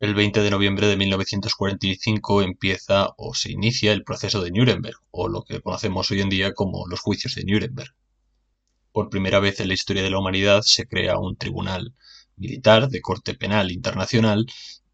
El 0.00 0.14
20 0.14 0.42
de 0.42 0.50
noviembre 0.50 0.86
de 0.86 0.96
1945 0.96 2.42
empieza 2.42 3.14
o 3.16 3.34
se 3.34 3.50
inicia 3.50 3.92
el 3.92 4.04
proceso 4.04 4.40
de 4.40 4.52
Nuremberg, 4.52 4.96
o 5.10 5.26
lo 5.26 5.42
que 5.42 5.60
conocemos 5.60 6.08
hoy 6.12 6.20
en 6.20 6.28
día 6.28 6.54
como 6.54 6.86
los 6.86 7.00
juicios 7.00 7.34
de 7.34 7.42
Nuremberg. 7.42 7.92
Por 8.92 9.10
primera 9.10 9.40
vez 9.40 9.58
en 9.58 9.66
la 9.66 9.74
historia 9.74 10.04
de 10.04 10.10
la 10.10 10.20
humanidad 10.20 10.62
se 10.62 10.86
crea 10.86 11.18
un 11.18 11.36
tribunal 11.36 11.96
militar 12.36 12.88
de 12.88 13.00
corte 13.00 13.34
penal 13.34 13.72
internacional 13.72 14.46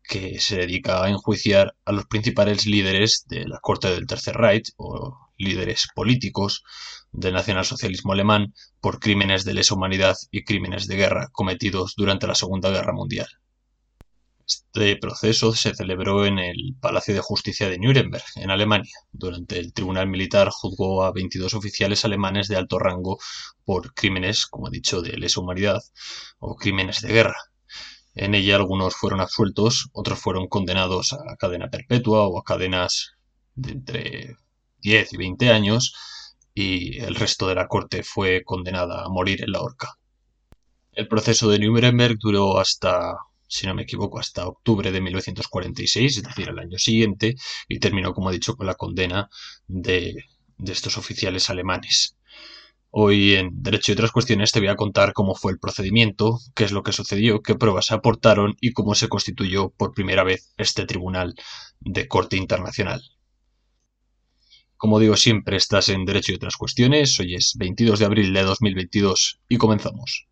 que 0.02 0.40
se 0.40 0.56
dedica 0.56 1.04
a 1.04 1.10
enjuiciar 1.10 1.76
a 1.84 1.92
los 1.92 2.06
principales 2.06 2.64
líderes 2.64 3.26
de 3.28 3.46
la 3.46 3.58
corte 3.60 3.90
del 3.90 4.06
Tercer 4.06 4.36
Reich 4.36 4.72
o 4.78 5.18
líderes 5.36 5.86
políticos 5.94 6.64
del 7.12 7.34
nacionalsocialismo 7.34 8.14
alemán 8.14 8.54
por 8.80 9.00
crímenes 9.00 9.44
de 9.44 9.52
lesa 9.52 9.74
humanidad 9.74 10.16
y 10.30 10.44
crímenes 10.44 10.86
de 10.86 10.96
guerra 10.96 11.28
cometidos 11.30 11.92
durante 11.94 12.26
la 12.26 12.34
Segunda 12.34 12.70
Guerra 12.70 12.94
Mundial. 12.94 13.28
Este 14.46 14.96
proceso 14.96 15.54
se 15.54 15.74
celebró 15.74 16.26
en 16.26 16.38
el 16.38 16.76
Palacio 16.78 17.14
de 17.14 17.20
Justicia 17.20 17.68
de 17.68 17.78
Nuremberg, 17.78 18.24
en 18.36 18.50
Alemania. 18.50 18.92
Durante 19.10 19.58
el 19.58 19.72
tribunal 19.72 20.06
militar 20.06 20.50
juzgó 20.50 21.04
a 21.04 21.12
22 21.12 21.54
oficiales 21.54 22.04
alemanes 22.04 22.48
de 22.48 22.56
alto 22.56 22.78
rango 22.78 23.18
por 23.64 23.94
crímenes, 23.94 24.46
como 24.46 24.68
he 24.68 24.70
dicho, 24.70 25.00
de 25.00 25.16
lesa 25.16 25.40
humanidad 25.40 25.82
o 26.38 26.56
crímenes 26.56 27.00
de 27.00 27.12
guerra. 27.12 27.36
En 28.14 28.34
ella 28.34 28.56
algunos 28.56 28.94
fueron 28.94 29.20
absueltos, 29.20 29.88
otros 29.92 30.18
fueron 30.18 30.46
condenados 30.48 31.14
a 31.14 31.36
cadena 31.36 31.68
perpetua 31.70 32.28
o 32.28 32.38
a 32.38 32.44
cadenas 32.44 33.14
de 33.54 33.72
entre 33.72 34.36
10 34.82 35.12
y 35.14 35.16
20 35.16 35.50
años 35.50 35.94
y 36.54 36.98
el 37.00 37.14
resto 37.14 37.48
de 37.48 37.54
la 37.54 37.66
corte 37.66 38.02
fue 38.02 38.44
condenada 38.44 39.04
a 39.04 39.08
morir 39.08 39.42
en 39.42 39.52
la 39.52 39.62
horca. 39.62 39.98
El 40.92 41.08
proceso 41.08 41.48
de 41.48 41.58
Nuremberg 41.58 42.18
duró 42.18 42.58
hasta 42.58 43.16
si 43.46 43.66
no 43.66 43.74
me 43.74 43.82
equivoco, 43.82 44.18
hasta 44.18 44.46
octubre 44.46 44.90
de 44.90 45.00
1946, 45.00 46.16
es 46.18 46.22
decir, 46.22 46.48
el 46.48 46.58
año 46.58 46.78
siguiente, 46.78 47.36
y 47.68 47.78
terminó, 47.78 48.12
como 48.14 48.30
he 48.30 48.34
dicho, 48.34 48.56
con 48.56 48.66
la 48.66 48.74
condena 48.74 49.28
de, 49.66 50.24
de 50.58 50.72
estos 50.72 50.98
oficiales 50.98 51.50
alemanes. 51.50 52.16
Hoy 52.90 53.34
en 53.34 53.50
Derecho 53.60 53.90
y 53.90 53.94
otras 53.94 54.12
cuestiones 54.12 54.52
te 54.52 54.60
voy 54.60 54.68
a 54.68 54.76
contar 54.76 55.12
cómo 55.12 55.34
fue 55.34 55.50
el 55.50 55.58
procedimiento, 55.58 56.38
qué 56.54 56.62
es 56.62 56.70
lo 56.70 56.84
que 56.84 56.92
sucedió, 56.92 57.42
qué 57.42 57.56
pruebas 57.56 57.86
se 57.86 57.94
aportaron 57.94 58.54
y 58.60 58.72
cómo 58.72 58.94
se 58.94 59.08
constituyó 59.08 59.70
por 59.70 59.92
primera 59.92 60.22
vez 60.22 60.52
este 60.58 60.86
tribunal 60.86 61.34
de 61.80 62.06
corte 62.06 62.36
internacional. 62.36 63.02
Como 64.76 65.00
digo 65.00 65.16
siempre, 65.16 65.56
estás 65.56 65.88
en 65.88 66.04
Derecho 66.04 66.32
y 66.32 66.34
otras 66.36 66.56
cuestiones. 66.56 67.18
Hoy 67.18 67.34
es 67.34 67.54
22 67.58 67.98
de 67.98 68.04
abril 68.04 68.32
de 68.32 68.42
2022 68.42 69.40
y 69.48 69.56
comenzamos. 69.56 70.28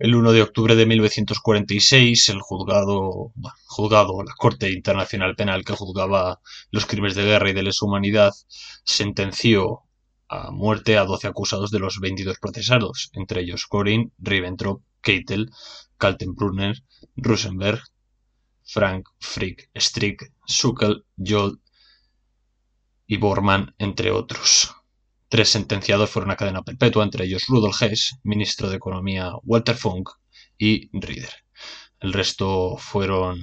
El 0.00 0.14
1 0.14 0.32
de 0.32 0.40
octubre 0.40 0.76
de 0.76 0.86
1946, 0.86 2.30
el 2.30 2.40
juzgado, 2.40 3.34
juzgado, 3.66 4.22
la 4.22 4.32
Corte 4.34 4.72
Internacional 4.72 5.36
Penal 5.36 5.62
que 5.62 5.74
juzgaba 5.74 6.40
los 6.70 6.86
crímenes 6.86 7.16
de 7.16 7.24
guerra 7.24 7.50
y 7.50 7.52
de 7.52 7.64
lesa 7.64 7.84
humanidad, 7.84 8.32
sentenció 8.82 9.82
a 10.26 10.52
muerte 10.52 10.96
a 10.96 11.04
12 11.04 11.28
acusados 11.28 11.70
de 11.70 11.80
los 11.80 12.00
22 12.00 12.38
procesados, 12.38 13.10
entre 13.12 13.42
ellos 13.42 13.66
Corin, 13.66 14.10
Ribbentrop, 14.18 14.82
Keitel, 15.02 15.50
Kaltenbrunner, 15.98 16.82
Rosenberg, 17.16 17.82
Frank, 18.64 19.06
Frick, 19.18 19.68
Strick, 19.74 20.32
Suckel, 20.46 21.04
Jolt 21.18 21.60
y 23.06 23.18
Bormann, 23.18 23.74
entre 23.76 24.12
otros. 24.12 24.74
Tres 25.30 25.48
sentenciados 25.50 26.10
fueron 26.10 26.32
a 26.32 26.36
cadena 26.36 26.64
perpetua, 26.64 27.04
entre 27.04 27.24
ellos 27.24 27.44
Rudolf 27.46 27.80
Hess, 27.80 28.16
ministro 28.24 28.68
de 28.68 28.74
Economía 28.74 29.30
Walter 29.44 29.76
Funk 29.76 30.10
y 30.58 30.90
Rieder. 30.92 31.30
El 32.00 32.12
resto 32.12 32.76
fueron 32.76 33.40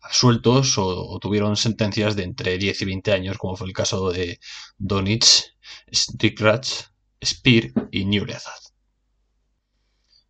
absueltos 0.00 0.78
o, 0.78 1.18
tuvieron 1.20 1.56
sentencias 1.56 2.16
de 2.16 2.22
entre 2.22 2.56
10 2.56 2.80
y 2.80 2.84
20 2.86 3.12
años, 3.12 3.36
como 3.36 3.56
fue 3.56 3.66
el 3.66 3.74
caso 3.74 4.10
de 4.10 4.40
Donitz, 4.78 5.54
Strickratz, 5.92 6.92
Speer 7.22 7.74
y 7.92 8.06
Nurezad. 8.06 8.62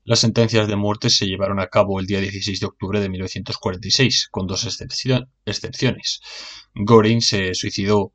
Las 0.02 0.18
sentencias 0.18 0.66
de 0.66 0.74
muerte 0.74 1.10
se 1.10 1.26
llevaron 1.26 1.60
a 1.60 1.68
cabo 1.68 2.00
el 2.00 2.08
día 2.08 2.20
16 2.20 2.58
de 2.58 2.66
octubre 2.66 2.98
de 2.98 3.08
1946, 3.08 4.30
con 4.32 4.48
dos 4.48 4.66
excepciones. 4.66 6.20
Göring 6.74 7.20
se 7.20 7.54
suicidó 7.54 8.12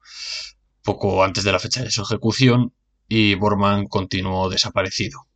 poco 0.84 1.24
antes 1.24 1.44
de 1.44 1.52
la 1.52 1.60
fecha 1.60 1.82
de 1.82 1.92
su 1.92 2.02
ejecución 2.02 2.74
y 3.16 3.36
Bormann 3.36 3.86
continuó 3.86 4.50
desaparecido. 4.50 5.28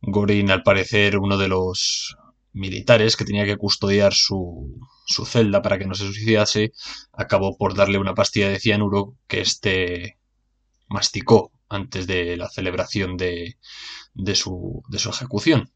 Gorin, 0.00 0.50
al 0.50 0.64
parecer, 0.64 1.18
uno 1.18 1.38
de 1.38 1.46
los 1.46 2.16
militares 2.52 3.14
que 3.14 3.24
tenía 3.24 3.44
que 3.44 3.56
custodiar 3.56 4.12
su, 4.12 4.76
celda 5.24 5.62
para 5.62 5.78
que 5.78 5.86
no 5.86 5.94
se 5.94 6.04
suicidase, 6.04 6.72
acabó 7.12 7.56
por 7.56 7.76
darle 7.76 7.98
una 7.98 8.14
pastilla 8.14 8.48
de 8.48 8.58
cianuro 8.58 9.14
que 9.28 9.40
éste 9.42 10.18
masticó 10.88 11.52
antes 11.68 12.08
de 12.08 12.36
la 12.36 12.48
celebración 12.48 13.16
de, 13.16 13.56
de, 14.14 14.34
su, 14.34 14.82
de 14.88 14.98
su 14.98 15.10
ejecución. 15.10 15.70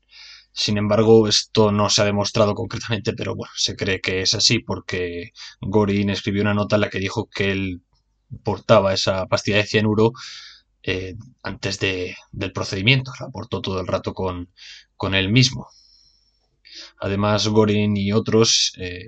Sin 0.52 0.78
embargo, 0.78 1.28
esto 1.28 1.70
no 1.70 1.90
se 1.90 2.02
ha 2.02 2.06
demostrado 2.06 2.56
concretamente, 2.56 3.12
pero 3.12 3.36
bueno, 3.36 3.52
se 3.56 3.76
cree 3.76 4.00
que 4.00 4.22
es 4.22 4.34
así 4.34 4.58
porque 4.58 5.30
Gorin 5.60 6.10
escribió 6.10 6.42
una 6.42 6.54
nota 6.54 6.74
en 6.74 6.80
la 6.80 6.90
que 6.90 6.98
dijo 6.98 7.28
que 7.32 7.52
él 7.52 7.82
portaba 8.42 8.92
esa 8.92 9.26
pastilla 9.26 9.58
de 9.58 9.66
cianuro 9.66 10.12
eh, 10.82 11.16
antes 11.42 11.78
de, 11.78 12.16
del 12.32 12.52
procedimiento, 12.52 13.12
la 13.20 13.28
portó 13.28 13.60
todo 13.60 13.80
el 13.80 13.86
rato 13.86 14.14
con, 14.14 14.50
con 14.96 15.14
él 15.14 15.30
mismo. 15.30 15.68
Además, 17.00 17.48
Gorin 17.48 17.96
y 17.96 18.12
otros 18.12 18.72
eh, 18.78 19.06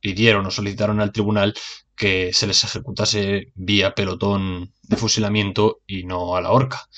pidieron 0.00 0.46
o 0.46 0.50
solicitaron 0.50 1.00
al 1.00 1.12
tribunal 1.12 1.54
que 1.96 2.32
se 2.32 2.46
les 2.46 2.64
ejecutase 2.64 3.52
vía 3.54 3.94
pelotón 3.94 4.72
de 4.82 4.96
fusilamiento 4.96 5.80
y 5.86 6.04
no 6.04 6.36
a 6.36 6.40
la 6.40 6.52
horca, 6.52 6.88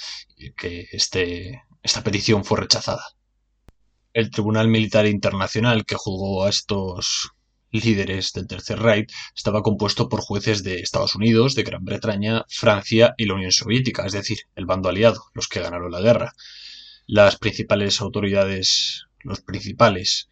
que 0.57 0.87
este, 0.93 1.63
esta 1.83 2.03
petición 2.03 2.45
fue 2.45 2.61
rechazada. 2.61 3.05
El 4.13 4.31
Tribunal 4.31 4.69
Militar 4.69 5.07
Internacional 5.07 5.85
que 5.85 5.97
juzgó 5.97 6.45
a 6.45 6.51
estos 6.51 7.31
líderes 7.73 8.33
del 8.33 8.47
Tercer 8.47 8.79
Reich 8.79 9.13
estaba 9.35 9.63
compuesto 9.63 10.09
por 10.09 10.21
jueces 10.21 10.63
de 10.63 10.81
Estados 10.81 11.15
Unidos, 11.15 11.55
de 11.55 11.63
Gran 11.63 11.85
Bretaña, 11.85 12.45
Francia 12.49 13.15
y 13.17 13.27
la 13.27 13.35
Unión 13.35 13.53
Soviética, 13.53 14.07
es 14.07 14.13
decir, 14.13 14.39
el 14.55 14.67
bando 14.67 14.89
aliado, 14.89 15.25
los 15.35 15.49
que 15.49 15.61
ganaron 15.61 15.91
la 15.91 16.01
guerra. 16.01 16.35
Las 17.07 17.37
principales 17.37 18.01
autoridades, 18.01 19.07
los 19.21 19.41
principales 19.41 20.29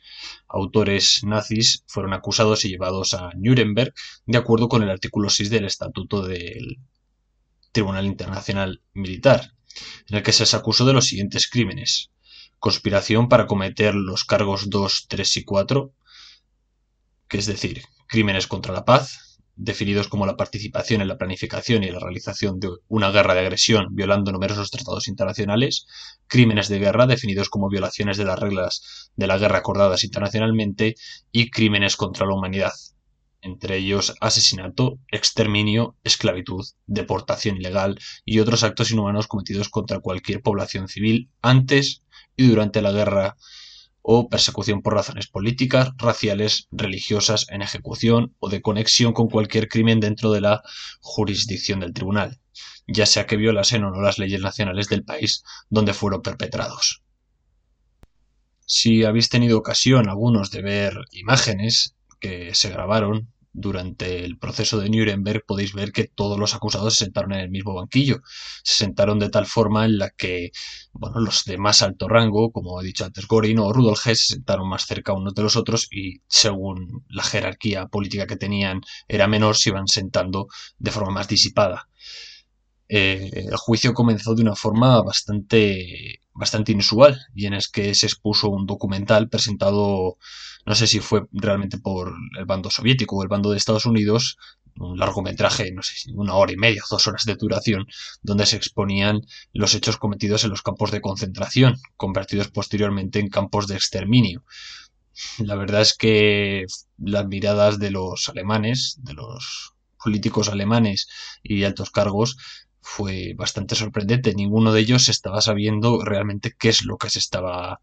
autores 0.49 1.25
nazis 1.25 1.84
fueron 1.87 2.12
acusados 2.12 2.65
y 2.65 2.69
llevados 2.69 3.15
a 3.15 3.31
Nuremberg 3.37 3.95
de 4.27 4.39
acuerdo 4.39 4.69
con 4.69 4.83
el 4.83 4.91
artículo 4.91 5.31
6 5.31 5.51
del 5.51 5.65
Estatuto 5.65 6.22
del 6.22 6.78
Tribunal 7.72 8.07
Internacional 8.07 8.83
Militar, 8.93 9.53
en 10.09 10.17
el 10.17 10.22
que 10.22 10.33
se 10.33 10.43
les 10.43 10.55
acusó 10.55 10.84
de 10.84 10.93
los 10.93 11.07
siguientes 11.07 11.49
crímenes. 11.49 12.11
Conspiración 12.59 13.28
para 13.28 13.47
cometer 13.47 13.95
los 13.95 14.25
cargos 14.25 14.69
2, 14.69 15.07
3 15.09 15.37
y 15.39 15.45
4, 15.45 15.95
que 17.31 17.39
es 17.39 17.47
decir, 17.47 17.83
crímenes 18.09 18.47
contra 18.49 18.75
la 18.75 18.85
paz, 18.85 19.39
definidos 19.55 20.09
como 20.09 20.27
la 20.27 20.37
participación 20.37 21.01
en 21.01 21.09
la 21.09 21.17
planificación 21.17 21.85
y 21.85 21.91
la 21.91 22.01
realización 22.01 22.59
de 22.59 22.71
una 22.89 23.11
guerra 23.11 23.35
de 23.35 23.41
agresión 23.41 23.95
violando 23.95 24.33
numerosos 24.33 24.71
tratados 24.71 25.07
internacionales, 25.07 25.87
crímenes 26.27 26.69
de 26.69 26.81
guerra 26.81 27.07
definidos 27.07 27.49
como 27.49 27.69
violaciones 27.69 28.17
de 28.17 28.25
las 28.25 28.39
reglas 28.39 29.11
de 29.17 29.27
la 29.27 29.39
guerra 29.39 29.59
acordadas 29.59 30.03
internacionalmente 30.03 30.97
y 31.31 31.51
crímenes 31.51 31.97
contra 31.97 32.27
la 32.27 32.35
humanidad, 32.35 32.73
entre 33.43 33.77
ellos 33.77 34.15
asesinato, 34.21 34.99
exterminio, 35.09 35.97
esclavitud, 36.03 36.65
deportación 36.87 37.59
ilegal 37.59 37.99
y 38.25 38.41
otros 38.41 38.65
actos 38.65 38.91
inhumanos 38.91 39.28
cometidos 39.28 39.69
contra 39.69 40.01
cualquier 40.01 40.43
población 40.43 40.89
civil 40.89 41.31
antes 41.43 42.03
y 42.34 42.49
durante 42.49 42.83
la 42.83 42.91
guerra 42.91 43.37
o 44.03 44.29
persecución 44.29 44.83
por 44.83 44.95
razones 44.95 45.27
políticas, 45.27 45.91
raciales, 45.97 46.69
religiosas, 46.71 47.47
en 47.51 47.63
ejecución 47.63 48.35
o 48.39 48.49
de 48.49 48.63
conexión 48.63 49.13
con 49.13 49.29
cualquier 49.29 49.69
crimen 49.69 50.01
dentro 50.01 50.33
de 50.33 50.41
la 50.41 50.63
jurisdicción 51.01 51.81
del 51.81 51.93
tribunal, 51.93 52.39
ya 52.87 53.07
sea 53.07 53.27
que 53.27 53.37
violasen 53.37 53.85
o 53.85 53.91
no 53.91 54.01
las 54.01 54.19
leyes 54.19 54.41
nacionales 54.41 54.89
del 54.89 55.05
país 55.05 55.43
donde 55.69 55.95
fueron 55.95 56.23
perpetrados. 56.23 57.03
Si 58.67 59.05
habéis 59.05 59.29
tenido 59.29 59.59
ocasión 59.59 60.09
algunos 60.09 60.51
de 60.51 60.63
ver 60.63 60.95
imágenes 61.11 61.97
que 62.21 62.55
se 62.55 62.71
grabaron 62.71 63.33
durante 63.53 64.25
el 64.25 64.39
proceso 64.39 64.79
de 64.79 64.89
Nuremberg 64.91 65.45
podéis 65.47 65.73
ver 65.73 65.93
que 65.93 66.05
todos 66.05 66.39
los 66.39 66.55
acusados 66.55 66.95
se 66.95 67.05
sentaron 67.05 67.33
en 67.33 67.41
el 67.41 67.51
mismo 67.51 67.75
banquillo. 67.75 68.21
Se 68.63 68.85
sentaron 68.85 69.19
de 69.19 69.31
tal 69.31 69.47
forma 69.47 69.85
en 69.85 69.99
la 69.99 70.11
que 70.11 70.51
bueno, 70.93 71.21
los 71.21 71.45
de 71.45 71.59
más 71.59 71.83
alto 71.83 72.09
rango, 72.09 72.53
como 72.53 72.81
he 72.81 72.85
dicho 72.85 73.05
antes, 73.05 73.27
Gorin 73.27 73.59
o 73.59 73.73
Rudolf 73.73 74.01
se 74.03 74.15
sentaron 74.15 74.69
más 74.69 74.87
cerca 74.87 75.13
unos 75.13 75.35
de 75.35 75.43
los 75.43 75.57
otros 75.57 75.89
y 75.91 76.21
según 76.29 77.05
la 77.09 77.23
jerarquía 77.23 77.87
política 77.87 78.27
que 78.27 78.37
tenían 78.37 78.81
era 79.09 79.27
menor, 79.27 79.57
se 79.57 79.71
iban 79.71 79.89
sentando 79.89 80.49
de 80.79 80.91
forma 80.91 81.13
más 81.13 81.29
disipada. 81.29 81.89
Eh, 82.92 83.31
el 83.48 83.57
juicio 83.57 83.95
comenzó 83.95 84.34
de 84.34 84.42
una 84.42 84.57
forma 84.57 85.01
bastante, 85.03 86.21
bastante 86.34 86.72
inusual 86.72 87.19
y 87.34 87.47
en 87.47 87.54
es 87.54 87.69
que 87.69 87.95
se 87.95 88.07
expuso 88.07 88.48
un 88.48 88.66
documental 88.66 89.28
presentado 89.28 90.19
no 90.66 90.75
sé 90.75 90.87
si 90.87 91.01
fue 91.01 91.27
realmente 91.33 91.78
por 91.78 92.15
el 92.39 92.45
bando 92.45 92.71
soviético 92.71 93.16
o 93.16 93.22
el 93.22 93.28
bando 93.28 93.51
de 93.51 93.57
Estados 93.57 93.87
Unidos, 93.87 94.37
un 94.77 94.98
largometraje, 94.98 95.72
no 95.72 95.83
sé, 95.83 96.13
una 96.15 96.34
hora 96.34 96.53
y 96.53 96.57
media, 96.57 96.83
dos 96.91 97.07
horas 97.07 97.25
de 97.25 97.34
duración, 97.34 97.87
donde 98.22 98.47
se 98.47 98.57
exponían 98.57 99.22
los 99.53 99.75
hechos 99.75 99.97
cometidos 99.97 100.45
en 100.45 100.51
los 100.51 100.63
campos 100.63 100.91
de 100.91 101.01
concentración, 101.01 101.77
convertidos 101.97 102.48
posteriormente 102.48 103.19
en 103.19 103.28
campos 103.28 103.66
de 103.66 103.75
exterminio. 103.75 104.45
La 105.39 105.54
verdad 105.54 105.83
es 105.83 105.97
que 105.97 106.66
las 106.98 107.27
miradas 107.27 107.78
de 107.78 107.91
los 107.91 108.28
alemanes, 108.28 108.98
de 109.03 109.15
los 109.15 109.75
políticos 110.03 110.48
alemanes 110.48 111.09
y 111.42 111.65
altos 111.65 111.91
cargos, 111.91 112.37
fue 112.80 113.34
bastante 113.36 113.74
sorprendente. 113.74 114.34
Ninguno 114.34 114.72
de 114.72 114.80
ellos 114.80 115.09
estaba 115.09 115.41
sabiendo 115.41 116.04
realmente 116.04 116.54
qué 116.59 116.71
es 116.71 116.84
lo 116.84 116.97
que 116.97 117.10
se 117.10 117.18
estaba 117.18 117.80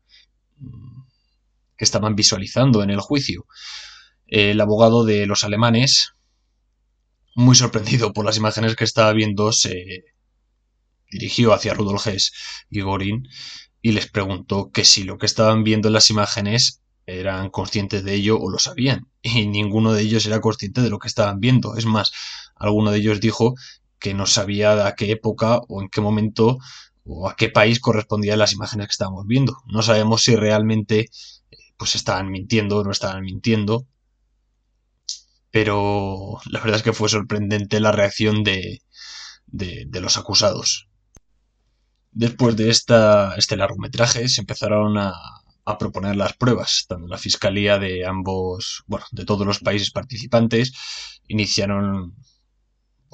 que 1.77 1.85
estaban 1.85 2.15
visualizando 2.15 2.81
en 2.81 2.89
el 2.89 2.99
juicio. 2.99 3.45
El 4.25 4.59
abogado 4.59 5.05
de 5.05 5.27
los 5.27 5.43
alemanes, 5.43 6.13
muy 7.35 7.55
sorprendido 7.55 8.13
por 8.13 8.25
las 8.25 8.37
imágenes 8.37 8.75
que 8.75 8.83
estaba 8.83 9.13
viendo, 9.13 9.51
se 9.51 10.05
dirigió 11.11 11.53
hacia 11.53 11.73
Rudolf 11.73 12.07
Hess 12.07 12.33
y 12.69 12.81
Gorin 12.81 13.27
y 13.81 13.91
les 13.91 14.09
preguntó 14.09 14.71
que 14.71 14.83
si 14.83 15.03
lo 15.03 15.17
que 15.17 15.27
estaban 15.27 15.63
viendo 15.63 15.87
en 15.87 15.93
las 15.93 16.09
imágenes 16.09 16.81
eran 17.05 17.49
conscientes 17.49 18.03
de 18.03 18.15
ello 18.15 18.37
o 18.39 18.49
lo 18.49 18.59
sabían. 18.59 19.07
Y 19.21 19.47
ninguno 19.47 19.93
de 19.93 20.01
ellos 20.01 20.25
era 20.25 20.41
consciente 20.41 20.81
de 20.81 20.89
lo 20.89 20.99
que 20.99 21.07
estaban 21.07 21.39
viendo. 21.39 21.75
Es 21.77 21.85
más, 21.85 22.11
alguno 22.55 22.91
de 22.91 22.99
ellos 22.99 23.21
dijo 23.21 23.55
que 23.99 24.13
no 24.13 24.25
sabía 24.25 24.85
a 24.87 24.95
qué 24.95 25.11
época 25.11 25.59
o 25.67 25.81
en 25.81 25.89
qué 25.89 26.01
momento 26.01 26.57
o 27.03 27.29
a 27.29 27.35
qué 27.35 27.49
país 27.49 27.79
correspondían 27.79 28.39
las 28.39 28.53
imágenes 28.53 28.87
que 28.87 28.91
estábamos 28.91 29.25
viendo. 29.25 29.57
No 29.67 29.81
sabemos 29.81 30.23
si 30.23 30.35
realmente 30.35 31.09
pues 31.77 31.95
estaban 31.95 32.29
mintiendo 32.29 32.77
o 32.77 32.83
no 32.83 32.91
estaban 32.91 33.23
mintiendo. 33.23 33.87
Pero 35.51 36.39
la 36.49 36.59
verdad 36.59 36.77
es 36.77 36.83
que 36.83 36.93
fue 36.93 37.09
sorprendente 37.09 37.79
la 37.79 37.91
reacción 37.91 38.43
de, 38.43 38.81
de, 39.47 40.01
los 40.01 40.17
acusados. 40.17 40.89
Después 42.11 42.55
de 42.57 42.69
esta, 42.69 43.35
este 43.37 43.55
largometraje 43.55 44.27
se 44.27 44.41
empezaron 44.41 44.97
a, 44.97 45.13
a 45.65 45.77
proponer 45.77 46.15
las 46.15 46.33
pruebas. 46.33 46.85
Tanto 46.87 47.07
la 47.07 47.17
fiscalía 47.17 47.77
de 47.77 48.05
ambos, 48.05 48.83
bueno, 48.87 49.05
de 49.11 49.25
todos 49.25 49.47
los 49.47 49.59
países 49.59 49.91
participantes, 49.91 50.73
iniciaron 51.27 52.15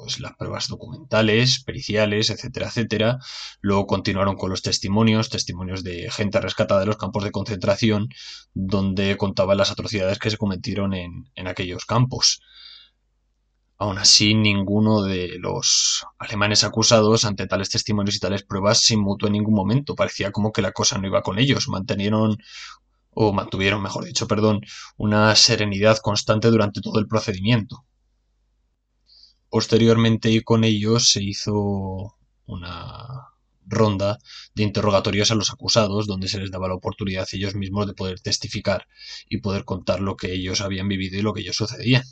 pues 0.04 0.20
las 0.20 0.36
pruebas 0.36 0.68
documentales, 0.68 1.64
periciales, 1.64 2.28
etcétera, 2.28 2.66
etcétera. 2.68 3.18
Luego 3.62 3.86
continuaron 3.86 4.36
con 4.36 4.50
los 4.50 4.60
testimonios, 4.60 5.30
testimonios 5.30 5.82
de 5.82 6.10
gente 6.10 6.42
rescatada 6.42 6.80
de 6.80 6.86
los 6.86 6.98
campos 6.98 7.24
de 7.24 7.30
concentración, 7.30 8.10
donde 8.52 9.16
contaban 9.16 9.56
las 9.56 9.70
atrocidades 9.70 10.18
que 10.18 10.28
se 10.28 10.36
cometieron 10.36 10.92
en, 10.92 11.30
en 11.34 11.48
aquellos 11.48 11.86
campos. 11.86 12.42
Aún 13.78 13.96
así, 13.96 14.34
ninguno 14.34 15.02
de 15.02 15.38
los 15.38 16.04
alemanes 16.18 16.64
acusados 16.64 17.24
ante 17.24 17.46
tales 17.46 17.70
testimonios 17.70 18.16
y 18.16 18.20
tales 18.20 18.44
pruebas 18.44 18.82
se 18.82 18.94
inmutó 18.94 19.26
en 19.26 19.32
ningún 19.32 19.54
momento. 19.54 19.94
Parecía 19.94 20.32
como 20.32 20.52
que 20.52 20.60
la 20.62 20.72
cosa 20.72 20.98
no 20.98 21.06
iba 21.06 21.22
con 21.22 21.38
ellos. 21.38 21.68
Mantenieron 21.68 22.36
o 23.10 23.32
mantuvieron, 23.32 23.82
mejor 23.82 24.04
dicho, 24.04 24.28
perdón, 24.28 24.60
una 24.98 25.34
serenidad 25.34 25.98
constante 25.98 26.50
durante 26.50 26.82
todo 26.82 26.98
el 26.98 27.08
procedimiento. 27.08 27.84
Posteriormente 29.54 30.42
con 30.42 30.64
ellos 30.64 31.12
se 31.12 31.22
hizo 31.22 32.16
una 32.44 33.28
ronda 33.64 34.18
de 34.52 34.64
interrogatorios 34.64 35.30
a 35.30 35.36
los 35.36 35.52
acusados 35.52 36.08
donde 36.08 36.26
se 36.26 36.40
les 36.40 36.50
daba 36.50 36.66
la 36.66 36.74
oportunidad 36.74 37.28
ellos 37.30 37.54
mismos 37.54 37.86
de 37.86 37.94
poder 37.94 38.18
testificar 38.18 38.88
y 39.28 39.38
poder 39.38 39.64
contar 39.64 40.00
lo 40.00 40.16
que 40.16 40.32
ellos 40.32 40.60
habían 40.60 40.88
vivido 40.88 41.16
y 41.20 41.22
lo 41.22 41.32
que 41.32 41.42
ellos 41.42 41.54
sucedía. 41.54 42.02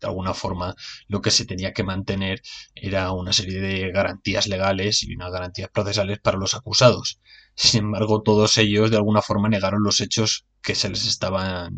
De 0.00 0.06
alguna 0.06 0.34
forma 0.34 0.76
lo 1.08 1.20
que 1.20 1.32
se 1.32 1.46
tenía 1.46 1.72
que 1.72 1.82
mantener 1.82 2.42
era 2.76 3.10
una 3.10 3.32
serie 3.32 3.60
de 3.60 3.90
garantías 3.90 4.46
legales 4.46 5.02
y 5.02 5.12
unas 5.16 5.32
garantías 5.32 5.70
procesales 5.70 6.20
para 6.20 6.38
los 6.38 6.54
acusados. 6.54 7.18
Sin 7.60 7.86
embargo, 7.86 8.22
todos 8.22 8.56
ellos 8.56 8.88
de 8.92 8.98
alguna 8.98 9.20
forma 9.20 9.48
negaron 9.48 9.82
los 9.82 10.00
hechos 10.00 10.46
que 10.62 10.76
se 10.76 10.88
les 10.88 11.04
estaban 11.08 11.76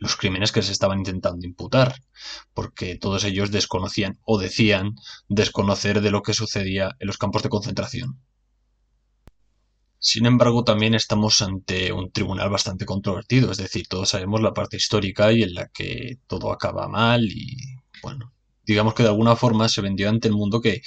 los 0.00 0.16
crímenes 0.16 0.50
que 0.50 0.60
se 0.60 0.72
estaban 0.72 0.98
intentando 0.98 1.46
imputar, 1.46 1.94
porque 2.52 2.96
todos 2.96 3.22
ellos 3.22 3.52
desconocían 3.52 4.18
o 4.24 4.40
decían 4.40 4.96
desconocer 5.28 6.00
de 6.00 6.10
lo 6.10 6.22
que 6.22 6.34
sucedía 6.34 6.96
en 6.98 7.06
los 7.06 7.16
campos 7.16 7.44
de 7.44 7.48
concentración. 7.48 8.20
Sin 10.00 10.26
embargo, 10.26 10.64
también 10.64 10.94
estamos 10.94 11.40
ante 11.42 11.92
un 11.92 12.10
tribunal 12.10 12.50
bastante 12.50 12.84
controvertido, 12.84 13.52
es 13.52 13.58
decir, 13.58 13.86
todos 13.86 14.08
sabemos 14.08 14.42
la 14.42 14.52
parte 14.52 14.76
histórica 14.76 15.30
y 15.32 15.44
en 15.44 15.54
la 15.54 15.68
que 15.68 16.18
todo 16.26 16.50
acaba 16.50 16.88
mal 16.88 17.24
y, 17.24 17.56
bueno, 18.02 18.32
digamos 18.64 18.94
que 18.94 19.04
de 19.04 19.10
alguna 19.10 19.36
forma 19.36 19.68
se 19.68 19.80
vendió 19.80 20.08
ante 20.08 20.26
el 20.26 20.34
mundo 20.34 20.60
que 20.60 20.82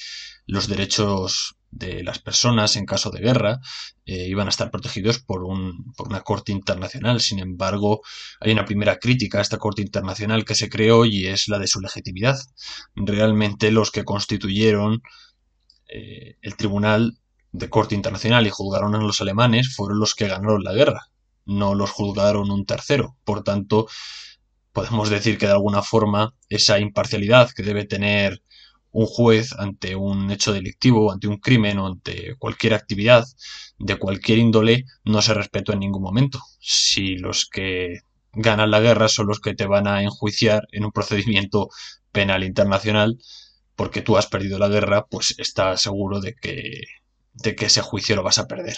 los 0.48 0.68
derechos 0.68 1.57
de 1.72 2.04
las 2.04 2.20
personas 2.20 2.76
en 2.76 2.86
caso 2.86 3.12
de 3.12 3.20
guerra 3.20 3.60
eh, 4.06 4.28
iban 4.28 4.48
a 4.48 4.50
estar 4.50 4.72
protegidos 4.72 5.20
por, 5.20 5.44
un, 5.44 5.94
por 5.96 6.08
una 6.08 6.22
corte 6.22 6.52
internacional. 6.52 7.20
Sin 7.22 7.40
embargo, 7.40 8.02
hay 8.40 8.52
una 8.52 8.66
primera 8.66 8.98
crítica 8.98 9.40
a 9.40 9.42
esta 9.42 9.58
corte 9.58 9.82
internacional 9.82 10.46
que 10.46 10.56
se 10.56 10.70
creó 10.70 11.06
y 11.06 11.28
es 11.28 11.48
la 11.48 11.60
de 11.60 11.68
su 11.68 11.82
legitimidad. 11.82 12.38
Realmente 12.96 13.72
los 13.72 13.92
que 13.92 14.06
constituyeron 14.06 15.02
eh, 15.90 16.38
el 16.42 16.56
tribunal 16.56 17.18
de 17.52 17.70
corte 17.70 17.96
internacional 17.96 18.46
y 18.46 18.52
juzgaron 18.52 18.96
a 18.96 19.00
los 19.00 19.22
alemanes 19.22 19.76
fueron 19.76 20.00
los 20.00 20.16
que 20.16 20.28
ganaron 20.28 20.64
la 20.64 20.74
guerra, 20.74 21.10
no 21.46 21.76
los 21.76 21.92
juzgaron 21.92 22.52
un 22.52 22.66
tercero. 22.66 23.18
Por 23.24 23.44
tanto, 23.44 23.88
podemos 24.74 25.10
decir 25.10 25.38
que 25.38 25.48
de 25.48 25.54
alguna 25.54 25.82
forma 25.82 26.36
esa 26.50 26.80
imparcialidad 26.80 27.50
que 27.52 27.64
debe 27.64 27.86
tener 27.86 28.44
un 28.92 29.06
juez 29.06 29.54
ante 29.58 29.96
un 29.96 30.32
hecho 30.32 30.54
delictivo, 30.54 31.12
ante 31.12 31.28
un 31.28 31.38
crimen 31.38 31.80
o 31.80 31.88
ante 31.88 32.36
cualquier 32.38 32.74
actividad 32.74 33.26
de 33.80 33.98
cualquier 33.98 34.40
índole 34.40 34.86
no 35.04 35.22
se 35.22 35.34
respetó 35.34 35.74
en 35.74 35.80
ningún 35.80 36.02
momento. 36.04 36.40
Si 36.60 37.18
los 37.18 37.48
que 37.48 38.00
ganan 38.34 38.72
la 38.72 38.80
guerra 38.80 39.08
son 39.08 39.28
los 39.28 39.40
que 39.40 39.56
te 39.56 39.66
van 39.66 39.88
a 39.88 40.04
enjuiciar 40.04 40.68
en 40.72 40.86
un 40.86 40.92
procedimiento 40.92 41.70
penal 42.12 42.44
internacional 42.44 43.18
porque 43.76 44.02
tú 44.02 44.18
has 44.18 44.28
perdido 44.28 44.58
la 44.60 44.70
guerra, 44.70 45.06
pues 45.06 45.36
estás 45.38 45.82
seguro 45.82 46.20
de 46.20 46.34
que, 46.34 46.82
de 47.34 47.56
que 47.56 47.68
ese 47.68 47.82
juicio 47.82 48.16
lo 48.16 48.24
vas 48.24 48.40
a 48.40 48.48
perder. 48.48 48.78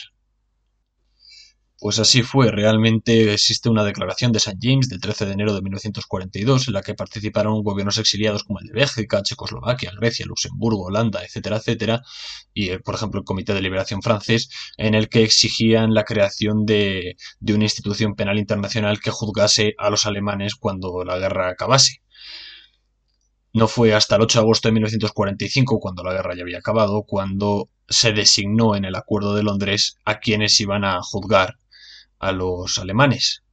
Pues 1.82 1.98
así 1.98 2.24
fue, 2.24 2.52
realmente 2.52 3.32
existe 3.32 3.70
una 3.70 3.86
declaración 3.86 4.34
de 4.34 4.40
St. 4.40 4.58
James 4.62 4.90
del 4.90 5.00
13 5.00 5.26
de 5.26 5.32
enero 5.32 5.54
de 5.54 5.62
1942 5.62 6.68
en 6.68 6.74
la 6.74 6.82
que 6.82 6.94
participaron 6.94 7.64
gobiernos 7.64 7.98
exiliados 7.98 8.44
como 8.44 8.60
el 8.60 8.68
de 8.68 8.74
Bélgica, 8.74 9.24
Checoslovaquia, 9.24 9.94
Grecia, 9.98 10.26
Luxemburgo, 10.26 10.88
Holanda, 10.88 11.24
etcétera, 11.24 11.56
etcétera, 11.56 12.04
y 12.54 12.72
eh, 12.72 12.80
por 12.80 12.96
ejemplo 12.96 13.22
el 13.22 13.26
Comité 13.26 13.54
de 13.54 13.62
Liberación 13.62 14.02
francés, 14.02 14.50
en 14.76 14.94
el 14.94 15.08
que 15.08 15.24
exigían 15.24 15.94
la 15.94 16.04
creación 16.04 16.66
de, 16.66 17.16
de 17.40 17.54
una 17.54 17.64
institución 17.64 18.16
penal 18.16 18.38
internacional 18.40 19.00
que 19.00 19.12
juzgase 19.12 19.76
a 19.78 19.90
los 19.90 20.06
alemanes 20.06 20.56
cuando 20.56 21.06
la 21.06 21.18
guerra 21.18 21.48
acabase. 21.48 22.02
No 23.54 23.70
fue 23.70 23.94
hasta 23.94 24.18
el 24.18 24.24
8 24.24 24.40
de 24.40 24.44
agosto 24.44 24.68
de 24.68 24.74
1945, 24.74 25.80
cuando 25.80 26.04
la 26.04 26.12
guerra 26.12 26.36
ya 26.36 26.44
había 26.44 26.58
acabado, 26.58 27.04
cuando 27.04 27.70
se 27.88 28.12
designó 28.12 28.76
en 28.76 28.84
el 28.84 28.96
Acuerdo 28.96 29.34
de 29.34 29.44
Londres 29.44 29.98
a 30.04 30.20
quienes 30.20 30.60
iban 30.60 30.84
a 30.84 31.02
juzgar 31.02 31.56
a 32.20 32.32
los 32.32 32.78
alemanes, 32.78 33.44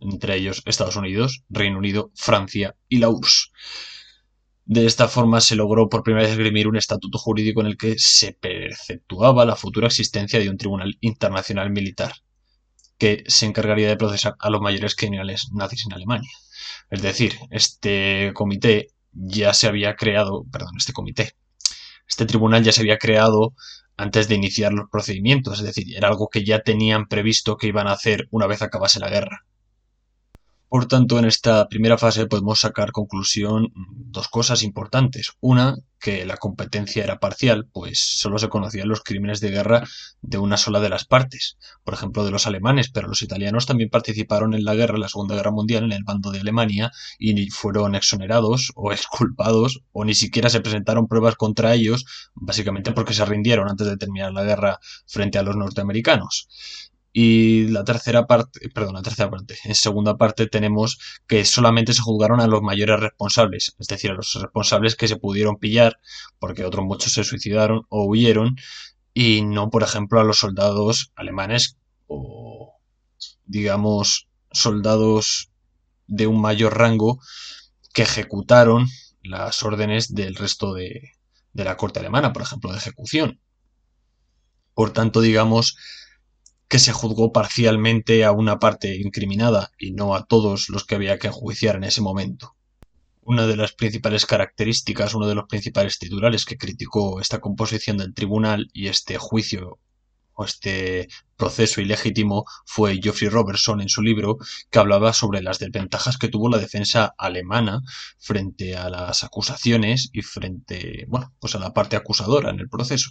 entre 0.00 0.36
ellos 0.36 0.62
Estados 0.66 0.96
Unidos, 0.96 1.42
Reino 1.48 1.78
Unido, 1.78 2.10
Francia 2.14 2.76
y 2.88 2.98
la 2.98 3.08
URSS. 3.08 3.52
De 4.64 4.86
esta 4.86 5.08
forma 5.08 5.40
se 5.40 5.56
logró 5.56 5.88
por 5.88 6.02
primera 6.02 6.22
vez 6.22 6.32
esgrimir 6.32 6.68
un 6.68 6.76
estatuto 6.76 7.18
jurídico 7.18 7.60
en 7.60 7.66
el 7.66 7.76
que 7.76 7.96
se 7.98 8.32
perceptuaba 8.32 9.44
la 9.44 9.56
futura 9.56 9.88
existencia 9.88 10.38
de 10.38 10.48
un 10.48 10.56
tribunal 10.56 10.96
internacional 11.00 11.70
militar 11.70 12.14
que 12.96 13.24
se 13.26 13.46
encargaría 13.46 13.88
de 13.88 13.96
procesar 13.96 14.36
a 14.38 14.50
los 14.50 14.60
mayores 14.60 14.94
criminales 14.94 15.48
nazis 15.52 15.84
en 15.86 15.94
Alemania. 15.94 16.30
Es 16.90 17.02
decir, 17.02 17.36
este 17.50 18.30
comité 18.34 18.88
ya 19.12 19.52
se 19.54 19.66
había 19.66 19.96
creado, 19.96 20.44
perdón, 20.52 20.74
este 20.78 20.92
comité, 20.92 21.32
este 22.08 22.26
tribunal 22.26 22.62
ya 22.62 22.70
se 22.70 22.82
había 22.82 22.98
creado 22.98 23.54
antes 24.02 24.26
de 24.26 24.34
iniciar 24.34 24.72
los 24.72 24.90
procedimientos, 24.90 25.60
es 25.60 25.64
decir, 25.64 25.96
era 25.96 26.08
algo 26.08 26.28
que 26.28 26.44
ya 26.44 26.62
tenían 26.62 27.06
previsto 27.06 27.56
que 27.56 27.68
iban 27.68 27.86
a 27.86 27.92
hacer 27.92 28.26
una 28.32 28.48
vez 28.48 28.60
acabase 28.60 28.98
la 28.98 29.08
guerra. 29.08 29.46
Por 30.68 30.86
tanto, 30.86 31.20
en 31.20 31.24
esta 31.26 31.68
primera 31.68 31.96
fase 31.98 32.26
podemos 32.26 32.60
sacar 32.60 32.90
conclusión 32.90 33.72
dos 33.76 34.26
cosas 34.26 34.64
importantes. 34.64 35.34
Una, 35.40 35.76
que 36.02 36.26
la 36.26 36.36
competencia 36.36 37.04
era 37.04 37.20
parcial, 37.20 37.68
pues 37.72 38.00
solo 38.00 38.38
se 38.38 38.48
conocían 38.48 38.88
los 38.88 39.02
crímenes 39.02 39.40
de 39.40 39.50
guerra 39.50 39.84
de 40.20 40.38
una 40.38 40.56
sola 40.56 40.80
de 40.80 40.88
las 40.88 41.04
partes, 41.04 41.56
por 41.84 41.94
ejemplo 41.94 42.24
de 42.24 42.32
los 42.32 42.46
alemanes, 42.46 42.90
pero 42.90 43.08
los 43.08 43.22
italianos 43.22 43.66
también 43.66 43.88
participaron 43.88 44.52
en 44.52 44.64
la 44.64 44.74
guerra, 44.74 44.98
la 44.98 45.08
Segunda 45.08 45.36
Guerra 45.36 45.52
Mundial, 45.52 45.84
en 45.84 45.92
el 45.92 46.04
bando 46.04 46.32
de 46.32 46.40
Alemania 46.40 46.90
y 47.18 47.48
fueron 47.50 47.94
exonerados 47.94 48.72
o 48.74 48.92
exculpados 48.92 49.80
o 49.92 50.04
ni 50.04 50.14
siquiera 50.14 50.50
se 50.50 50.60
presentaron 50.60 51.06
pruebas 51.06 51.36
contra 51.36 51.72
ellos, 51.72 52.04
básicamente 52.34 52.92
porque 52.92 53.14
se 53.14 53.24
rindieron 53.24 53.70
antes 53.70 53.86
de 53.86 53.96
terminar 53.96 54.32
la 54.32 54.42
guerra 54.42 54.80
frente 55.06 55.38
a 55.38 55.42
los 55.42 55.56
norteamericanos. 55.56 56.48
Y 57.12 57.68
la 57.68 57.84
tercera 57.84 58.26
parte, 58.26 58.68
perdón, 58.70 58.94
la 58.94 59.02
tercera 59.02 59.30
parte, 59.30 59.56
en 59.64 59.74
segunda 59.74 60.16
parte 60.16 60.46
tenemos 60.46 60.98
que 61.26 61.44
solamente 61.44 61.92
se 61.92 62.00
juzgaron 62.00 62.40
a 62.40 62.46
los 62.46 62.62
mayores 62.62 63.00
responsables, 63.00 63.76
es 63.78 63.86
decir, 63.86 64.12
a 64.12 64.14
los 64.14 64.32
responsables 64.40 64.96
que 64.96 65.08
se 65.08 65.16
pudieron 65.16 65.58
pillar, 65.58 66.00
porque 66.38 66.64
otros 66.64 66.86
muchos 66.86 67.12
se 67.12 67.24
suicidaron 67.24 67.82
o 67.90 68.06
huyeron, 68.06 68.56
y 69.12 69.42
no, 69.42 69.68
por 69.68 69.82
ejemplo, 69.82 70.20
a 70.20 70.24
los 70.24 70.38
soldados 70.38 71.12
alemanes 71.14 71.76
o, 72.06 72.78
digamos, 73.44 74.28
soldados 74.50 75.50
de 76.06 76.26
un 76.26 76.40
mayor 76.40 76.78
rango 76.78 77.20
que 77.92 78.02
ejecutaron 78.02 78.86
las 79.22 79.62
órdenes 79.62 80.14
del 80.14 80.34
resto 80.34 80.72
de, 80.72 81.12
de 81.52 81.64
la 81.64 81.76
corte 81.76 82.00
alemana, 82.00 82.32
por 82.32 82.42
ejemplo, 82.42 82.72
de 82.72 82.78
ejecución. 82.78 83.40
Por 84.74 84.92
tanto, 84.92 85.20
digamos, 85.20 85.76
que 86.72 86.78
se 86.78 86.94
juzgó 86.94 87.32
parcialmente 87.32 88.24
a 88.24 88.32
una 88.32 88.58
parte 88.58 88.96
incriminada 88.96 89.72
y 89.78 89.92
no 89.92 90.14
a 90.14 90.24
todos 90.24 90.70
los 90.70 90.86
que 90.86 90.94
había 90.94 91.18
que 91.18 91.26
enjuiciar 91.26 91.76
en 91.76 91.84
ese 91.84 92.00
momento. 92.00 92.56
Una 93.20 93.46
de 93.46 93.58
las 93.58 93.74
principales 93.74 94.24
características, 94.24 95.14
uno 95.14 95.26
de 95.26 95.34
los 95.34 95.44
principales 95.50 95.98
titulares 95.98 96.46
que 96.46 96.56
criticó 96.56 97.20
esta 97.20 97.40
composición 97.40 97.98
del 97.98 98.14
tribunal 98.14 98.70
y 98.72 98.88
este 98.88 99.18
juicio 99.18 99.80
o 100.32 100.46
este 100.46 101.08
proceso 101.36 101.82
ilegítimo 101.82 102.46
fue 102.64 102.98
Geoffrey 103.02 103.28
Robertson 103.28 103.82
en 103.82 103.90
su 103.90 104.00
libro 104.00 104.38
que 104.70 104.78
hablaba 104.78 105.12
sobre 105.12 105.42
las 105.42 105.58
desventajas 105.58 106.16
que 106.16 106.28
tuvo 106.28 106.48
la 106.48 106.56
defensa 106.56 107.12
alemana 107.18 107.82
frente 108.18 108.78
a 108.78 108.88
las 108.88 109.24
acusaciones 109.24 110.08
y 110.14 110.22
frente, 110.22 111.04
bueno, 111.08 111.34
pues 111.38 111.54
a 111.54 111.58
la 111.58 111.74
parte 111.74 111.96
acusadora 111.96 112.48
en 112.48 112.60
el 112.60 112.70
proceso. 112.70 113.10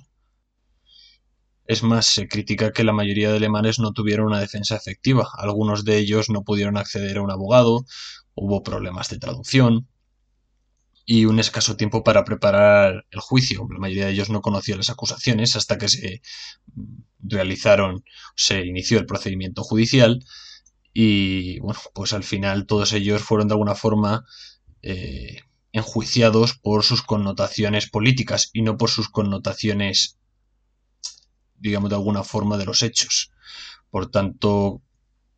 Es 1.65 1.84
más, 1.84 2.08
se 2.08 2.27
critica 2.27 2.72
que 2.72 2.84
la 2.84 2.94
mayoría 2.94 3.30
de 3.30 3.38
alemanes 3.38 3.80
no 3.80 3.94
tuvieron 3.94 4.27
una 4.27 4.39
defensa 4.39 4.75
efectiva. 4.75 5.30
Algunos 5.38 5.86
de 5.86 5.98
ellos 5.98 6.30
no 6.30 6.44
pudieron 6.44 6.77
acceder 6.77 7.18
a 7.18 7.22
un 7.22 7.32
abogado, 7.32 7.86
hubo 8.36 8.63
problemas 8.63 9.10
de 9.10 9.20
traducción 9.20 9.88
y 11.06 11.25
un 11.25 11.39
escaso 11.39 11.75
tiempo 11.75 12.03
para 12.03 12.24
preparar 12.24 13.06
el 13.12 13.20
juicio. 13.20 13.68
La 13.72 13.80
mayoría 13.80 14.06
de 14.06 14.13
ellos 14.13 14.30
no 14.30 14.41
conocía 14.41 14.77
las 14.77 14.89
acusaciones 14.89 15.56
hasta 15.56 15.77
que 15.77 15.89
se 15.89 16.22
realizaron, 17.20 18.03
se 18.36 18.65
inició 18.65 19.00
el 19.00 19.06
procedimiento 19.06 19.63
judicial 19.63 20.24
y 20.94 21.60
bueno, 21.60 21.80
pues 21.94 22.13
al 22.13 22.24
final 22.24 22.65
todos 22.65 22.94
ellos 22.94 23.22
fueron 23.22 23.48
de 23.48 23.53
alguna 23.53 23.75
forma 23.75 24.25
eh, 24.82 25.39
enjuiciados 25.72 26.53
por 26.53 26.84
sus 26.84 27.01
connotaciones 27.01 27.89
políticas 27.89 28.50
y 28.53 28.62
no 28.62 28.77
por 28.77 28.89
sus 28.89 29.10
connotaciones 29.10 30.18
digamos, 31.62 31.89
de 31.89 31.96
alguna 31.96 32.24
forma 32.24 32.58
de 32.58 32.65
los 32.65 32.84
hechos. 32.84 33.32
Por 33.89 34.10
tanto, 34.10 34.82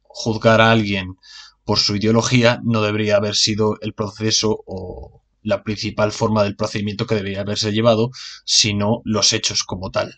juzgar 0.01 0.61
a 0.61 0.71
alguien 0.71 1.17
por 1.63 1.79
su 1.79 1.95
ideología 1.95 2.59
no 2.63 2.81
debería 2.81 3.17
haber 3.17 3.35
sido 3.35 3.77
el 3.81 3.93
proceso 3.93 4.63
o 4.65 5.23
la 5.41 5.63
principal 5.63 6.11
forma 6.11 6.43
del 6.43 6.55
procedimiento 6.55 7.05
que 7.05 7.15
debería 7.15 7.41
haberse 7.41 7.71
llevado, 7.71 8.11
sino 8.45 9.01
los 9.03 9.33
hechos 9.33 9.63
como 9.63 9.91
tal. 9.91 10.15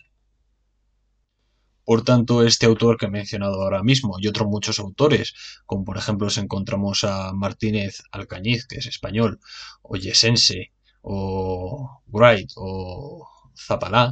Por 1.84 2.02
tanto, 2.02 2.42
este 2.42 2.66
autor 2.66 2.96
que 2.96 3.06
he 3.06 3.10
mencionado 3.10 3.62
ahora 3.62 3.82
mismo 3.82 4.16
y 4.18 4.26
otros 4.26 4.48
muchos 4.48 4.80
autores, 4.80 5.34
como 5.66 5.84
por 5.84 5.96
ejemplo 5.96 6.28
si 6.30 6.40
encontramos 6.40 7.04
a 7.04 7.32
Martínez 7.32 8.02
Alcañiz, 8.10 8.66
que 8.66 8.78
es 8.78 8.86
español, 8.86 9.38
o 9.82 9.96
Yesense, 9.96 10.72
o 11.02 12.02
Wright, 12.08 12.50
o 12.56 13.28
Zapalá, 13.56 14.10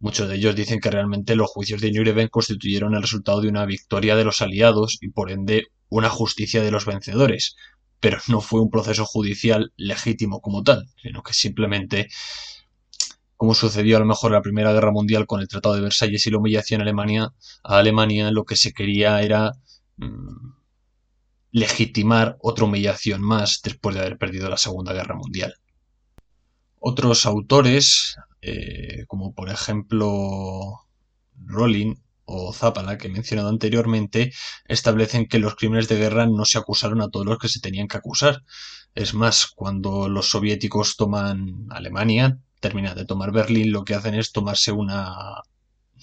Muchos 0.00 0.28
de 0.28 0.36
ellos 0.36 0.54
dicen 0.54 0.80
que 0.80 0.90
realmente 0.90 1.34
los 1.34 1.50
juicios 1.50 1.80
de 1.80 1.90
Nuremberg 1.90 2.30
constituyeron 2.30 2.94
el 2.94 3.02
resultado 3.02 3.40
de 3.40 3.48
una 3.48 3.66
victoria 3.66 4.14
de 4.14 4.24
los 4.24 4.40
aliados 4.42 4.98
y 5.00 5.08
por 5.08 5.30
ende 5.30 5.66
una 5.88 6.08
justicia 6.08 6.62
de 6.62 6.70
los 6.70 6.86
vencedores, 6.86 7.56
pero 7.98 8.18
no 8.28 8.40
fue 8.40 8.60
un 8.60 8.70
proceso 8.70 9.04
judicial 9.04 9.72
legítimo 9.76 10.40
como 10.40 10.62
tal, 10.62 10.88
sino 11.02 11.22
que 11.22 11.32
simplemente, 11.32 12.08
como 13.36 13.54
sucedió 13.54 13.96
a 13.96 14.00
lo 14.00 14.06
mejor 14.06 14.30
en 14.30 14.34
la 14.34 14.42
Primera 14.42 14.72
Guerra 14.72 14.92
Mundial 14.92 15.26
con 15.26 15.40
el 15.40 15.48
Tratado 15.48 15.74
de 15.74 15.80
Versalles 15.80 16.26
y 16.26 16.30
la 16.30 16.38
humillación 16.38 16.80
a 16.80 16.84
Alemania, 16.84 17.32
a 17.64 17.78
Alemania 17.78 18.30
lo 18.30 18.44
que 18.44 18.54
se 18.56 18.72
quería 18.72 19.20
era 19.22 19.52
mm, 19.96 20.52
legitimar 21.50 22.36
otra 22.40 22.66
humillación 22.66 23.20
más 23.20 23.60
después 23.64 23.96
de 23.96 24.02
haber 24.02 24.18
perdido 24.18 24.48
la 24.48 24.58
Segunda 24.58 24.92
Guerra 24.92 25.16
Mundial. 25.16 25.54
Otros 26.80 27.26
autores, 27.26 28.16
eh, 28.42 29.04
como 29.06 29.34
por 29.34 29.50
ejemplo 29.50 30.80
Rowling 31.44 31.96
o 32.24 32.52
Zapala, 32.52 32.98
que 32.98 33.08
he 33.08 33.10
mencionado 33.10 33.48
anteriormente, 33.48 34.32
establecen 34.66 35.26
que 35.26 35.38
los 35.38 35.56
crímenes 35.56 35.88
de 35.88 35.96
guerra 35.96 36.26
no 36.26 36.44
se 36.44 36.58
acusaron 36.58 37.00
a 37.00 37.08
todos 37.08 37.26
los 37.26 37.38
que 37.38 37.48
se 37.48 37.60
tenían 37.60 37.88
que 37.88 37.96
acusar. 37.96 38.44
Es 38.94 39.14
más, 39.14 39.46
cuando 39.46 40.08
los 40.08 40.30
soviéticos 40.30 40.96
toman 40.96 41.66
Alemania, 41.70 42.38
terminan 42.60 42.96
de 42.96 43.06
tomar 43.06 43.32
Berlín, 43.32 43.72
lo 43.72 43.84
que 43.84 43.94
hacen 43.94 44.14
es 44.14 44.32
tomarse 44.32 44.72
una 44.72 45.42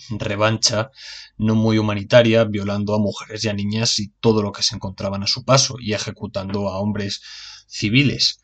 revancha 0.10 0.91
no 1.38 1.55
muy 1.55 1.77
humanitaria, 1.77 2.44
violando 2.46 2.96
a 2.96 3.00
mujeres 3.00 3.44
y 3.46 3.50
a 3.50 3.53
niñas 3.53 4.00
y 4.00 4.10
todo 4.20 4.41
lo 4.41 4.51
que 4.51 4.63
se 4.63 4.75
encontraban 4.75 5.24
a 5.24 5.27
su 5.27 5.44
paso 5.44 5.75
y 5.79 5.94
ejecutando 5.94 6.70
a 6.70 6.79
hombres 6.79 7.22
civiles. 7.67 8.41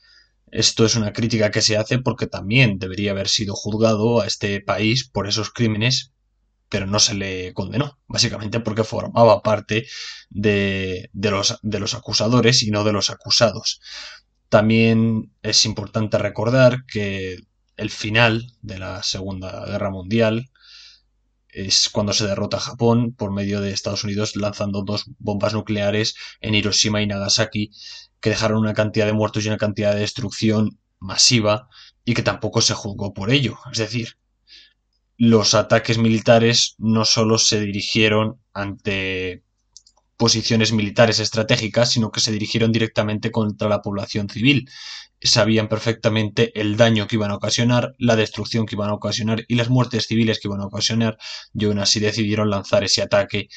Esto 0.51 0.85
es 0.85 0.95
una 0.95 1.13
crítica 1.13 1.49
que 1.49 1.61
se 1.61 1.77
hace 1.77 1.99
porque 1.99 2.27
también 2.27 2.77
debería 2.77 3.11
haber 3.11 3.29
sido 3.29 3.55
juzgado 3.55 4.21
a 4.21 4.27
este 4.27 4.59
país 4.59 5.07
por 5.07 5.27
esos 5.27 5.49
crímenes, 5.49 6.11
pero 6.67 6.85
no 6.85 6.99
se 6.99 7.13
le 7.13 7.53
condenó, 7.53 7.97
básicamente 8.07 8.59
porque 8.59 8.83
formaba 8.83 9.41
parte 9.41 9.87
de, 10.29 11.09
los, 11.13 11.57
de 11.61 11.79
los 11.79 11.93
acusadores 11.93 12.63
y 12.63 12.71
no 12.71 12.83
de 12.83 12.91
los 12.91 13.09
acusados. 13.09 13.79
También 14.49 15.31
es 15.41 15.65
importante 15.65 16.17
recordar 16.17 16.85
que 16.85 17.39
el 17.77 17.89
final 17.89 18.53
de 18.61 18.77
la 18.77 19.03
Segunda 19.03 19.65
Guerra 19.65 19.89
Mundial 19.89 20.50
es 21.51 21.89
cuando 21.89 22.13
se 22.13 22.27
derrota 22.27 22.57
a 22.57 22.61
Japón 22.61 23.13
por 23.13 23.31
medio 23.31 23.61
de 23.61 23.71
Estados 23.71 24.03
Unidos 24.03 24.35
lanzando 24.35 24.83
dos 24.83 25.05
bombas 25.19 25.53
nucleares 25.53 26.15
en 26.39 26.55
Hiroshima 26.55 27.01
y 27.01 27.07
Nagasaki 27.07 27.71
que 28.19 28.29
dejaron 28.29 28.59
una 28.59 28.73
cantidad 28.73 29.05
de 29.05 29.13
muertos 29.13 29.43
y 29.43 29.47
una 29.47 29.57
cantidad 29.57 29.93
de 29.93 30.01
destrucción 30.01 30.79
masiva 30.99 31.67
y 32.05 32.13
que 32.13 32.21
tampoco 32.21 32.61
se 32.61 32.73
juzgó 32.73 33.13
por 33.13 33.31
ello. 33.31 33.57
Es 33.71 33.79
decir, 33.79 34.17
los 35.17 35.53
ataques 35.53 35.97
militares 35.97 36.75
no 36.77 37.05
solo 37.05 37.37
se 37.37 37.59
dirigieron 37.59 38.39
ante 38.53 39.43
posiciones 40.21 40.71
militares 40.71 41.19
estratégicas, 41.19 41.89
sino 41.89 42.11
que 42.11 42.19
se 42.19 42.31
dirigieron 42.31 42.71
directamente 42.71 43.31
contra 43.31 43.67
la 43.67 43.81
población 43.81 44.29
civil. 44.29 44.69
Sabían 45.19 45.67
perfectamente 45.67 46.51
el 46.61 46.77
daño 46.77 47.07
que 47.07 47.15
iban 47.15 47.31
a 47.31 47.37
ocasionar, 47.37 47.95
la 47.97 48.15
destrucción 48.15 48.67
que 48.67 48.75
iban 48.75 48.91
a 48.91 48.93
ocasionar 48.93 49.43
y 49.47 49.55
las 49.55 49.71
muertes 49.71 50.05
civiles 50.05 50.39
que 50.39 50.47
iban 50.47 50.61
a 50.61 50.67
ocasionar, 50.67 51.17
y 51.55 51.65
aún 51.65 51.79
así 51.79 51.99
decidieron 51.99 52.51
lanzar 52.51 52.83
ese 52.83 53.01
ataque 53.01 53.49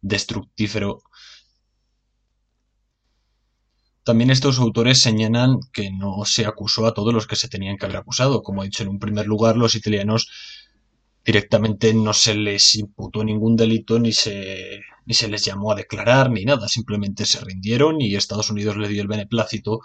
destructífero 0.00 1.02
también 4.02 4.30
estos 4.30 4.58
autores 4.58 5.00
señalan 5.00 5.60
que 5.72 5.92
no 5.92 6.24
se 6.24 6.44
acusó 6.44 6.86
a 6.86 6.94
todos 6.94 7.14
los 7.14 7.28
que 7.28 7.36
se 7.36 7.48
tenían 7.48 7.76
que 7.76 7.84
haber 7.84 7.98
acusado. 7.98 8.42
Como 8.42 8.62
he 8.62 8.66
dicho, 8.66 8.82
en 8.82 8.88
un 8.88 8.98
primer 8.98 9.26
lugar, 9.26 9.56
los 9.56 9.76
italianos 9.76 10.28
directamente 11.24 11.94
no 11.94 12.12
se 12.14 12.34
les 12.34 12.74
imputó 12.74 13.22
ningún 13.22 13.54
delito 13.54 14.00
ni 14.00 14.12
se, 14.12 14.80
ni 15.10 15.14
se 15.14 15.26
les 15.26 15.44
llamó 15.44 15.72
a 15.72 15.74
declarar 15.74 16.30
ni 16.30 16.44
nada, 16.44 16.68
simplemente 16.68 17.26
se 17.26 17.40
rindieron 17.40 18.00
y 18.00 18.14
Estados 18.14 18.48
Unidos 18.48 18.76
le 18.76 18.86
dio 18.86 19.02
el 19.02 19.08
beneplácito 19.08 19.80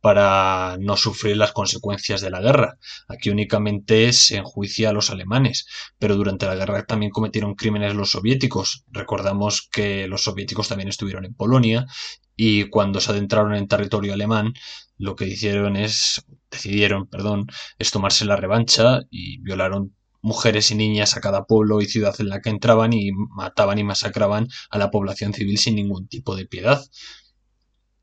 para 0.00 0.78
no 0.80 0.96
sufrir 0.96 1.36
las 1.36 1.52
consecuencias 1.52 2.22
de 2.22 2.30
la 2.30 2.40
guerra. 2.40 2.78
Aquí 3.06 3.28
únicamente 3.28 4.14
se 4.14 4.38
enjuicia 4.38 4.88
a 4.88 4.94
los 4.94 5.10
alemanes, 5.10 5.66
pero 5.98 6.16
durante 6.16 6.46
la 6.46 6.54
guerra 6.54 6.86
también 6.86 7.12
cometieron 7.12 7.54
crímenes 7.54 7.94
los 7.94 8.12
soviéticos. 8.12 8.86
Recordamos 8.90 9.68
que 9.70 10.08
los 10.08 10.24
soviéticos 10.24 10.68
también 10.68 10.88
estuvieron 10.88 11.26
en 11.26 11.34
Polonia 11.34 11.86
y 12.34 12.70
cuando 12.70 12.98
se 12.98 13.10
adentraron 13.10 13.54
en 13.54 13.68
territorio 13.68 14.14
alemán, 14.14 14.54
lo 14.96 15.16
que 15.16 15.26
hicieron 15.26 15.76
es, 15.76 16.24
decidieron, 16.50 17.08
perdón, 17.08 17.46
es 17.78 17.90
tomarse 17.90 18.24
la 18.24 18.36
revancha 18.36 19.02
y 19.10 19.36
violaron 19.42 19.94
mujeres 20.22 20.70
y 20.70 20.76
niñas 20.76 21.16
a 21.16 21.20
cada 21.20 21.44
pueblo 21.44 21.80
y 21.80 21.86
ciudad 21.86 22.14
en 22.20 22.28
la 22.28 22.40
que 22.40 22.50
entraban 22.50 22.92
y 22.92 23.10
mataban 23.12 23.78
y 23.78 23.84
masacraban 23.84 24.48
a 24.70 24.78
la 24.78 24.90
población 24.90 25.34
civil 25.34 25.58
sin 25.58 25.76
ningún 25.76 26.08
tipo 26.08 26.36
de 26.36 26.46
piedad. 26.46 26.82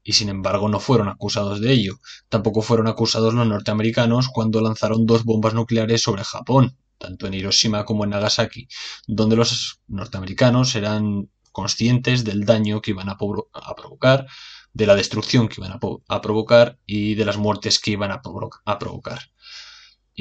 y 0.03 0.13
sin 0.13 0.29
embargo 0.29 0.69
no 0.69 0.79
fueron 0.79 1.09
acusados 1.09 1.61
de 1.61 1.71
ello. 1.71 1.99
Tampoco 2.29 2.61
fueron 2.61 2.87
acusados 2.87 3.33
los 3.33 3.45
norteamericanos 3.45 4.29
cuando 4.29 4.61
lanzaron 4.61 5.05
dos 5.05 5.23
bombas 5.23 5.53
nucleares 5.53 6.01
sobre 6.01 6.23
Japón, 6.23 6.77
tanto 6.97 7.27
en 7.27 7.33
Hiroshima 7.35 7.85
como 7.85 8.05
en 8.05 8.11
Nagasaki, 8.11 8.67
donde 9.07 9.35
los 9.35 9.81
norteamericanos 9.87 10.75
eran 10.75 11.29
conscientes 11.51 12.23
del 12.23 12.45
daño 12.45 12.81
que 12.81 12.91
iban 12.91 13.09
a, 13.09 13.17
provocar, 13.17 14.27
de 14.73 14.85
la 14.85 14.95
destrucción 14.95 15.47
que 15.47 15.61
iban 15.61 15.73
a, 16.07 16.21
provocar 16.21 16.79
y 16.85 17.15
de 17.15 17.25
las 17.25 17.37
muertes 17.37 17.79
que 17.79 17.91
iban 17.91 18.11
a, 18.11 18.21
provocar. 18.21 19.19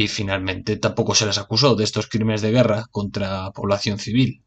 Y 0.00 0.07
finalmente 0.07 0.76
tampoco 0.76 1.12
se 1.17 1.26
les 1.26 1.38
acusó 1.38 1.75
de 1.75 1.83
estos 1.83 2.07
crímenes 2.07 2.40
de 2.40 2.52
guerra 2.52 2.87
contra 2.93 3.50
población 3.50 3.99
civil. 3.99 4.45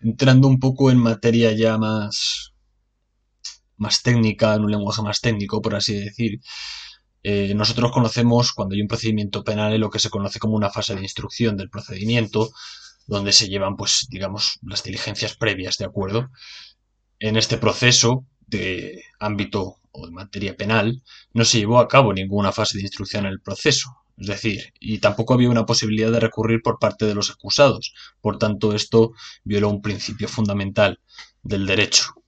Entrando 0.00 0.48
un 0.48 0.58
poco 0.58 0.90
en 0.90 0.98
materia 0.98 1.52
ya 1.52 1.78
más, 1.78 2.54
más 3.76 4.02
técnica, 4.02 4.54
en 4.54 4.64
un 4.64 4.72
lenguaje 4.72 5.00
más 5.00 5.20
técnico, 5.20 5.62
por 5.62 5.76
así 5.76 5.94
decir, 5.94 6.40
eh, 7.22 7.54
nosotros 7.54 7.92
conocemos 7.92 8.52
cuando 8.52 8.74
hay 8.74 8.82
un 8.82 8.88
procedimiento 8.88 9.44
penal 9.44 9.72
en 9.72 9.82
lo 9.82 9.90
que 9.90 10.00
se 10.00 10.10
conoce 10.10 10.40
como 10.40 10.56
una 10.56 10.70
fase 10.70 10.96
de 10.96 11.02
instrucción 11.02 11.56
del 11.56 11.70
procedimiento, 11.70 12.50
donde 13.06 13.32
se 13.32 13.48
llevan, 13.48 13.76
pues, 13.76 14.08
digamos, 14.10 14.58
las 14.62 14.82
diligencias 14.82 15.36
previas, 15.36 15.78
¿de 15.78 15.84
acuerdo? 15.84 16.30
En 17.20 17.36
este 17.36 17.58
proceso 17.58 18.26
de 18.46 19.02
ámbito 19.18 19.76
o 19.92 20.06
de 20.06 20.12
materia 20.12 20.56
penal, 20.56 21.02
no 21.32 21.44
se 21.44 21.58
llevó 21.58 21.78
a 21.78 21.88
cabo 21.88 22.12
ninguna 22.12 22.52
fase 22.52 22.78
de 22.78 22.84
instrucción 22.84 23.26
en 23.26 23.32
el 23.32 23.40
proceso. 23.40 23.96
Es 24.16 24.28
decir, 24.28 24.72
y 24.80 24.98
tampoco 24.98 25.34
había 25.34 25.50
una 25.50 25.66
posibilidad 25.66 26.10
de 26.12 26.20
recurrir 26.20 26.60
por 26.62 26.78
parte 26.78 27.04
de 27.06 27.14
los 27.14 27.30
acusados. 27.30 27.94
Por 28.20 28.38
tanto, 28.38 28.74
esto 28.74 29.12
violó 29.44 29.70
un 29.70 29.82
principio 29.82 30.28
fundamental 30.28 31.00
del 31.42 31.66
derecho. 31.66 32.23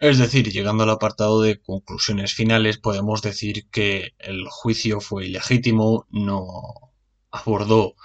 Es 0.00 0.16
decir, 0.16 0.50
llegando 0.50 0.84
al 0.84 0.90
apartado 0.90 1.42
de 1.42 1.60
conclusiones 1.60 2.32
finales, 2.32 2.78
podemos 2.78 3.20
decir 3.20 3.68
que 3.70 4.14
el 4.18 4.46
juicio 4.48 5.00
fue 5.02 5.26
ilegítimo, 5.26 6.06
no 6.08 6.46
abordó 7.30 7.96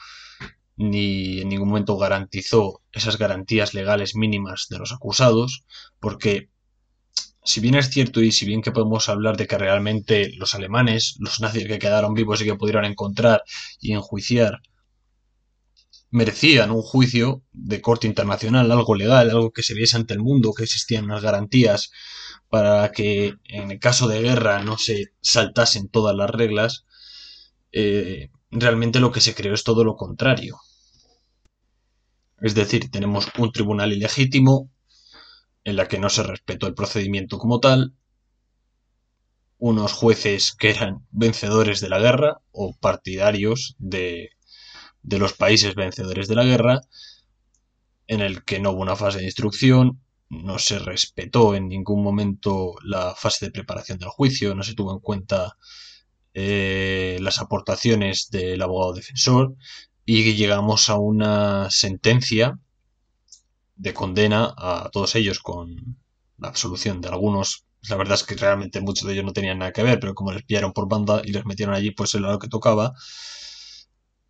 ni 0.75 1.39
en 1.39 1.47
ningún 1.47 1.69
momento 1.69 1.97
garantizó 1.97 2.81
esas 2.91 3.17
garantías 3.17 3.73
legales 3.73 4.13
mínimas 4.13 4.67
de 4.69 4.77
los 4.77 4.91
acusados, 4.91 5.63
porque 6.01 6.49
si 7.45 7.61
bien 7.61 7.75
es 7.75 7.89
cierto 7.89 8.21
y 8.21 8.33
si 8.33 8.45
bien 8.45 8.61
que 8.61 8.73
podemos 8.73 9.07
hablar 9.07 9.37
de 9.37 9.47
que 9.47 9.57
realmente 9.57 10.33
los 10.35 10.53
alemanes, 10.53 11.15
los 11.19 11.39
nazis 11.39 11.65
que 11.65 11.79
quedaron 11.79 12.13
vivos 12.13 12.41
y 12.41 12.45
que 12.45 12.55
pudieron 12.55 12.83
encontrar 12.83 13.43
y 13.79 13.93
enjuiciar 13.93 14.59
merecían 16.15 16.71
un 16.71 16.81
juicio 16.81 17.43
de 17.51 17.81
corte 17.81 18.07
internacional, 18.07 18.71
algo 18.71 18.95
legal, 18.95 19.29
algo 19.29 19.51
que 19.51 19.63
se 19.63 19.73
viese 19.73 19.97
ante 19.97 20.13
el 20.13 20.21
mundo, 20.21 20.53
que 20.53 20.63
existían 20.63 21.03
unas 21.03 21.21
garantías 21.21 21.91
para 22.47 22.89
que 22.93 23.33
en 23.43 23.71
el 23.71 23.79
caso 23.79 24.07
de 24.07 24.21
guerra 24.21 24.63
no 24.63 24.77
se 24.77 25.07
saltasen 25.19 25.89
todas 25.89 26.15
las 26.15 26.29
reglas, 26.29 26.85
eh, 27.73 28.29
realmente 28.49 29.01
lo 29.01 29.11
que 29.11 29.19
se 29.19 29.35
creó 29.35 29.53
es 29.53 29.65
todo 29.65 29.83
lo 29.83 29.97
contrario. 29.97 30.57
Es 32.39 32.55
decir, 32.55 32.89
tenemos 32.89 33.27
un 33.37 33.51
tribunal 33.51 33.91
ilegítimo 33.91 34.71
en 35.65 35.75
la 35.75 35.89
que 35.89 35.99
no 35.99 36.09
se 36.09 36.23
respetó 36.23 36.67
el 36.67 36.75
procedimiento 36.75 37.37
como 37.37 37.59
tal, 37.59 37.93
unos 39.57 39.91
jueces 39.91 40.55
que 40.57 40.69
eran 40.69 41.05
vencedores 41.11 41.81
de 41.81 41.89
la 41.89 41.99
guerra 41.99 42.39
o 42.51 42.73
partidarios 42.73 43.75
de, 43.79 44.29
de 45.05 45.19
los 45.19 45.33
países 45.33 45.75
vencedores 45.75 46.27
de 46.27 46.35
la 46.35 46.43
guerra, 46.43 46.81
en 48.07 48.21
el 48.21 48.43
que 48.43 48.59
no 48.59 48.71
hubo 48.71 48.81
una 48.81 48.95
fase 48.95 49.19
de 49.19 49.25
instrucción, 49.25 50.01
no 50.29 50.57
se 50.57 50.79
respetó 50.79 51.53
en 51.53 51.69
ningún 51.69 52.03
momento 52.03 52.73
la 52.83 53.13
fase 53.15 53.45
de 53.45 53.51
preparación 53.51 53.99
del 53.99 54.09
juicio, 54.09 54.55
no 54.55 54.63
se 54.63 54.73
tuvo 54.73 54.93
en 54.93 54.99
cuenta 54.99 55.57
eh, 56.33 57.19
las 57.21 57.39
aportaciones 57.39 58.29
del 58.31 58.61
abogado 58.61 58.93
defensor 58.93 59.55
y 60.05 60.33
llegamos 60.33 60.89
a 60.89 60.95
una 60.95 61.69
sentencia 61.69 62.59
de 63.75 63.93
condena 63.93 64.53
a 64.57 64.89
todos 64.91 65.15
ellos 65.15 65.39
con 65.39 65.97
la 66.39 66.47
absolución 66.47 66.99
de 67.01 67.09
algunos. 67.09 67.65
La 67.87 67.95
verdad 67.95 68.15
es 68.15 68.23
que 68.23 68.35
realmente 68.35 68.81
muchos 68.81 69.07
de 69.07 69.13
ellos 69.13 69.25
no 69.25 69.33
tenían 69.33 69.59
nada 69.59 69.71
que 69.71 69.83
ver, 69.83 69.99
pero 69.99 70.15
como 70.15 70.31
les 70.31 70.43
pillaron 70.43 70.73
por 70.73 70.89
banda 70.89 71.21
y 71.23 71.31
les 71.31 71.45
metieron 71.45 71.75
allí, 71.75 71.91
pues 71.91 72.15
era 72.15 72.31
lo 72.31 72.39
que 72.39 72.47
tocaba 72.47 72.95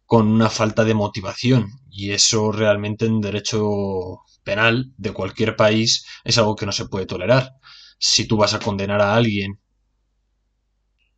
con 0.06 0.28
una 0.28 0.50
falta 0.50 0.84
de 0.84 0.94
motivación. 0.94 1.68
Y 1.89 2.12
eso 2.12 2.52
realmente 2.52 3.06
en 3.06 3.22
derecho 3.22 4.20
penal 4.44 4.94
de 4.98 5.12
cualquier 5.13 5.56
país 5.56 6.06
es 6.24 6.38
algo 6.38 6.56
que 6.56 6.65
no 6.65 6.72
se 6.72 6.88
puede 6.88 7.06
tolerar. 7.06 7.54
Si 8.00 8.28
tú 8.28 8.38
vas 8.38 8.54
a 8.54 8.60
condenar 8.60 9.02
a 9.02 9.15
alguien 9.15 9.60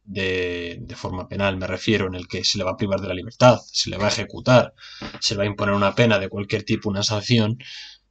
de, 0.03 0.77
de, 0.81 0.95
forma 0.95 1.27
penal, 1.27 1.57
me 1.57 1.67
refiero, 1.67 2.07
en 2.07 2.15
el 2.15 2.27
que 2.27 2.43
se 2.45 2.57
le 2.57 2.63
va 2.63 2.71
a 2.71 2.77
privar 2.77 3.01
de 3.01 3.09
la 3.09 3.13
libertad, 3.13 3.59
se 3.65 3.89
le 3.89 3.97
va 3.97 4.05
a 4.05 4.09
ejecutar, 4.09 4.73
se 5.19 5.33
le 5.33 5.39
va 5.39 5.43
a 5.43 5.47
imponer 5.47 5.75
una 5.75 5.95
pena 5.95 6.17
de 6.19 6.29
cualquier 6.29 6.63
tipo, 6.63 6.89
una 6.89 7.03
sanción, 7.03 7.57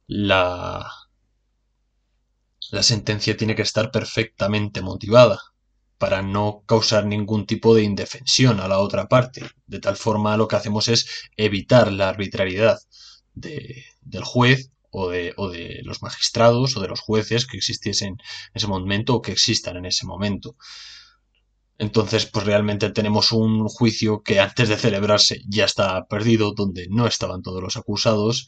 la, 0.05 0.87
la 2.71 2.83
sentencia 2.83 3.35
tiene 3.35 3.55
que 3.55 3.63
estar 3.63 3.89
perfectamente 3.91 4.81
motivada 4.81 5.39
para 5.97 6.21
no 6.21 6.63
causar 6.65 7.05
ningún 7.05 7.45
tipo 7.45 7.73
de 7.75 7.83
indefensión 7.83 8.59
a 8.59 8.67
la 8.67 8.79
otra 8.79 9.07
parte. 9.07 9.49
De 9.65 9.79
tal 9.79 9.97
forma 9.97 10.37
lo 10.37 10.47
que 10.47 10.55
hacemos 10.55 10.87
es 10.87 11.07
evitar 11.37 11.91
la 11.91 12.09
arbitrariedad 12.09 12.79
del 13.33 14.23
juez 14.23 14.71
o 14.89 15.09
de, 15.09 15.33
o 15.37 15.49
de, 15.49 15.81
los 15.83 16.01
magistrados 16.01 16.75
o 16.77 16.81
de 16.81 16.87
los 16.87 16.99
jueces 16.99 17.45
que 17.45 17.57
existiesen 17.57 18.09
en 18.09 18.19
ese 18.53 18.67
momento 18.67 19.15
o 19.15 19.21
que 19.21 19.31
existan 19.31 19.77
en 19.77 19.85
ese 19.85 20.05
momento. 20.05 20.55
Entonces, 21.79 22.25
pues 22.25 22.45
realmente 22.45 22.89
tenemos 22.89 23.31
un 23.31 23.67
juicio 23.67 24.23
que 24.23 24.39
antes 24.39 24.69
de 24.69 24.77
celebrarse 24.77 25.41
ya 25.47 25.65
está 25.65 26.07
perdido, 26.07 26.53
donde 26.53 26.87
no 26.89 27.05
estaban 27.05 27.43
todos 27.43 27.61
los 27.61 27.77
acusados 27.77 28.47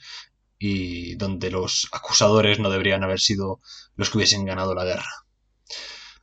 y 0.58 1.16
donde 1.16 1.52
los 1.52 1.88
acusadores 1.92 2.60
no 2.60 2.70
deberían 2.70 3.04
haber 3.04 3.20
sido 3.20 3.62
los 3.96 4.10
que 4.10 4.18
hubiesen 4.18 4.46
ganado 4.46 4.74
la 4.74 4.84
guerra. 4.84 5.29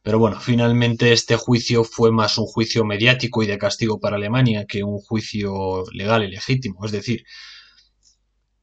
Pero 0.06 0.20
bueno, 0.20 0.38
finalmente 0.38 1.12
este 1.12 1.34
juicio 1.34 1.82
fue 1.82 2.12
más 2.12 2.38
un 2.38 2.46
juicio 2.46 2.84
mediático 2.84 3.42
y 3.42 3.48
de 3.48 3.58
castigo 3.58 3.98
para 3.98 4.14
Alemania 4.14 4.64
que 4.64 4.84
un 4.84 5.00
juicio 5.00 5.82
legal 5.90 6.22
y 6.22 6.30
legítimo. 6.30 6.84
Es 6.84 6.92
decir, 6.92 7.24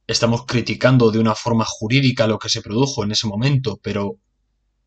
estamos 0.06 0.46
criticando 0.46 1.10
de 1.10 1.18
una 1.18 1.34
forma 1.34 1.66
jurídica 1.66 2.26
lo 2.26 2.38
que 2.38 2.48
se 2.48 2.62
produjo 2.62 3.04
en 3.04 3.10
ese 3.10 3.26
momento, 3.26 3.78
pero 3.82 4.16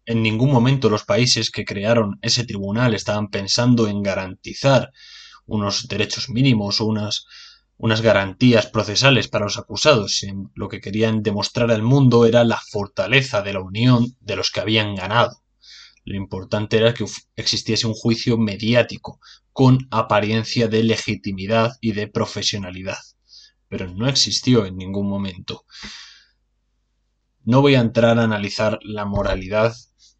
en 0.07 0.23
ningún 0.23 0.51
momento 0.51 0.89
los 0.89 1.03
países 1.03 1.51
que 1.51 1.63
crearon 1.63 2.17
ese 2.23 2.43
tribunal 2.43 2.95
estaban 2.95 3.27
pensando 3.27 3.87
en 3.87 4.01
garantizar 4.01 4.91
unos 5.45 5.87
derechos 5.87 6.27
mínimos 6.27 6.81
o 6.81 6.85
unas, 6.85 7.27
unas 7.77 8.01
garantías 8.01 8.65
procesales 8.65 9.27
para 9.27 9.45
los 9.45 9.59
acusados. 9.59 10.25
Lo 10.55 10.69
que 10.69 10.81
querían 10.81 11.21
demostrar 11.21 11.69
al 11.69 11.83
mundo 11.83 12.25
era 12.25 12.43
la 12.43 12.59
fortaleza 12.71 13.43
de 13.43 13.53
la 13.53 13.61
unión 13.61 14.07
de 14.21 14.35
los 14.35 14.49
que 14.49 14.61
habían 14.61 14.95
ganado. 14.95 15.43
Lo 16.07 16.15
importante 16.15 16.77
era 16.77 16.93
que 16.93 17.05
existiese 17.35 17.85
un 17.85 17.93
juicio 17.93 18.37
mediático, 18.37 19.19
con 19.51 19.89
apariencia 19.91 20.69
de 20.69 20.81
legitimidad 20.81 21.73
y 21.81 21.91
de 21.91 22.07
profesionalidad. 22.07 22.99
Pero 23.67 23.93
no 23.93 24.07
existió 24.07 24.65
en 24.65 24.77
ningún 24.77 25.09
momento. 25.09 25.65
No 27.43 27.59
voy 27.59 27.75
a 27.75 27.81
entrar 27.81 28.17
a 28.17 28.23
analizar 28.23 28.79
la 28.83 29.03
moralidad, 29.03 29.75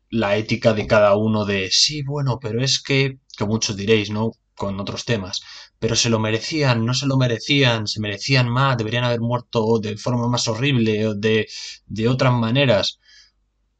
la 0.09 0.35
ética 0.35 0.73
de 0.73 0.87
cada 0.87 1.15
uno 1.15 1.45
de 1.45 1.69
sí, 1.71 2.03
bueno, 2.03 2.37
pero 2.41 2.61
es 2.61 2.83
que, 2.83 3.19
que 3.37 3.45
muchos 3.45 3.77
diréis, 3.77 4.09
¿no? 4.09 4.33
Con 4.55 4.77
otros 4.81 5.05
temas. 5.05 5.39
Pero 5.79 5.95
se 5.95 6.09
lo 6.09 6.19
merecían, 6.19 6.85
no 6.85 6.93
se 6.95 7.07
lo 7.07 7.15
merecían, 7.15 7.87
se 7.87 8.01
merecían 8.01 8.49
más, 8.49 8.77
deberían 8.77 9.05
haber 9.05 9.21
muerto 9.21 9.79
de 9.79 9.95
forma 9.95 10.27
más 10.27 10.49
horrible 10.49 11.07
o 11.07 11.15
de, 11.15 11.47
de 11.85 12.09
otras 12.09 12.33
maneras. 12.33 12.99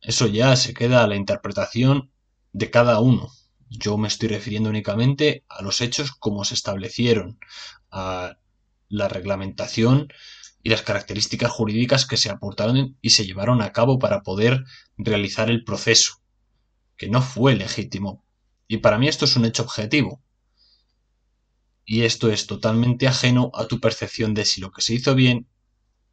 Eso 0.07 0.25
ya 0.25 0.55
se 0.55 0.73
queda 0.73 1.03
a 1.03 1.07
la 1.07 1.17
interpretación 1.17 2.11
de 2.53 2.71
cada 2.71 3.01
uno. 3.01 3.29
Yo 3.69 3.97
me 3.97 4.07
estoy 4.07 4.29
refiriendo 4.29 4.69
únicamente 4.69 5.43
a 5.49 5.61
los 5.61 5.81
hechos 5.81 6.13
como 6.13 6.45
se 6.45 6.53
establecieron, 6.53 7.37
a 7.91 8.37
la 8.87 9.09
reglamentación 9.09 10.07
y 10.63 10.69
las 10.69 10.81
características 10.81 11.51
jurídicas 11.51 12.05
que 12.05 12.15
se 12.15 12.29
aportaron 12.29 12.97
y 13.01 13.09
se 13.09 13.25
llevaron 13.25 13.61
a 13.61 13.73
cabo 13.73 13.99
para 13.99 14.23
poder 14.23 14.63
realizar 14.95 15.49
el 15.49 15.65
proceso, 15.65 16.21
que 16.95 17.09
no 17.09 17.21
fue 17.21 17.55
legítimo. 17.55 18.23
Y 18.65 18.77
para 18.77 18.97
mí 18.97 19.09
esto 19.09 19.25
es 19.25 19.35
un 19.35 19.43
hecho 19.43 19.63
objetivo. 19.63 20.23
Y 21.83 22.03
esto 22.03 22.31
es 22.31 22.47
totalmente 22.47 23.09
ajeno 23.09 23.51
a 23.53 23.67
tu 23.67 23.81
percepción 23.81 24.33
de 24.33 24.45
si 24.45 24.61
lo 24.61 24.71
que 24.71 24.81
se 24.81 24.93
hizo 24.93 25.15
bien 25.15 25.49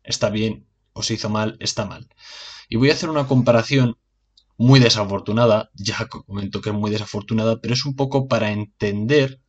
está 0.03 0.31
bien 0.31 0.67
o 0.95 1.03
se 1.03 1.15
hizo 1.15 1.29
mal 1.29 1.57
está 1.61 1.85
mal. 1.85 2.09
Y 2.69 2.77
voy 2.77 2.91
a 2.91 2.95
hacer 2.95 3.11
una 3.11 3.27
comparación 3.27 3.99
muy 4.57 4.81
desafortunada, 4.81 5.71
ya 5.75 6.07
comento 6.09 6.61
que 6.61 6.71
es 6.71 6.77
muy 6.77 6.91
desafortunada, 6.91 7.61
pero 7.61 7.75
es 7.75 7.85
un 7.85 7.97
poco 7.97 8.29
para 8.29 8.53
entender 8.53 9.41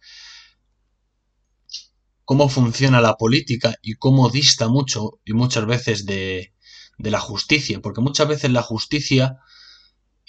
cómo 2.26 2.50
funciona 2.50 3.02
la 3.02 3.16
política 3.16 3.76
y 3.82 3.96
cómo 3.96 4.30
dista 4.30 4.68
mucho 4.68 5.20
y 5.24 5.34
muchas 5.34 5.66
veces 5.68 6.06
de, 6.06 6.54
de 6.98 7.12
la 7.12 7.20
justicia, 7.20 7.80
porque 7.82 8.02
muchas 8.02 8.28
veces 8.28 8.52
la 8.52 8.64
justicia 8.64 9.38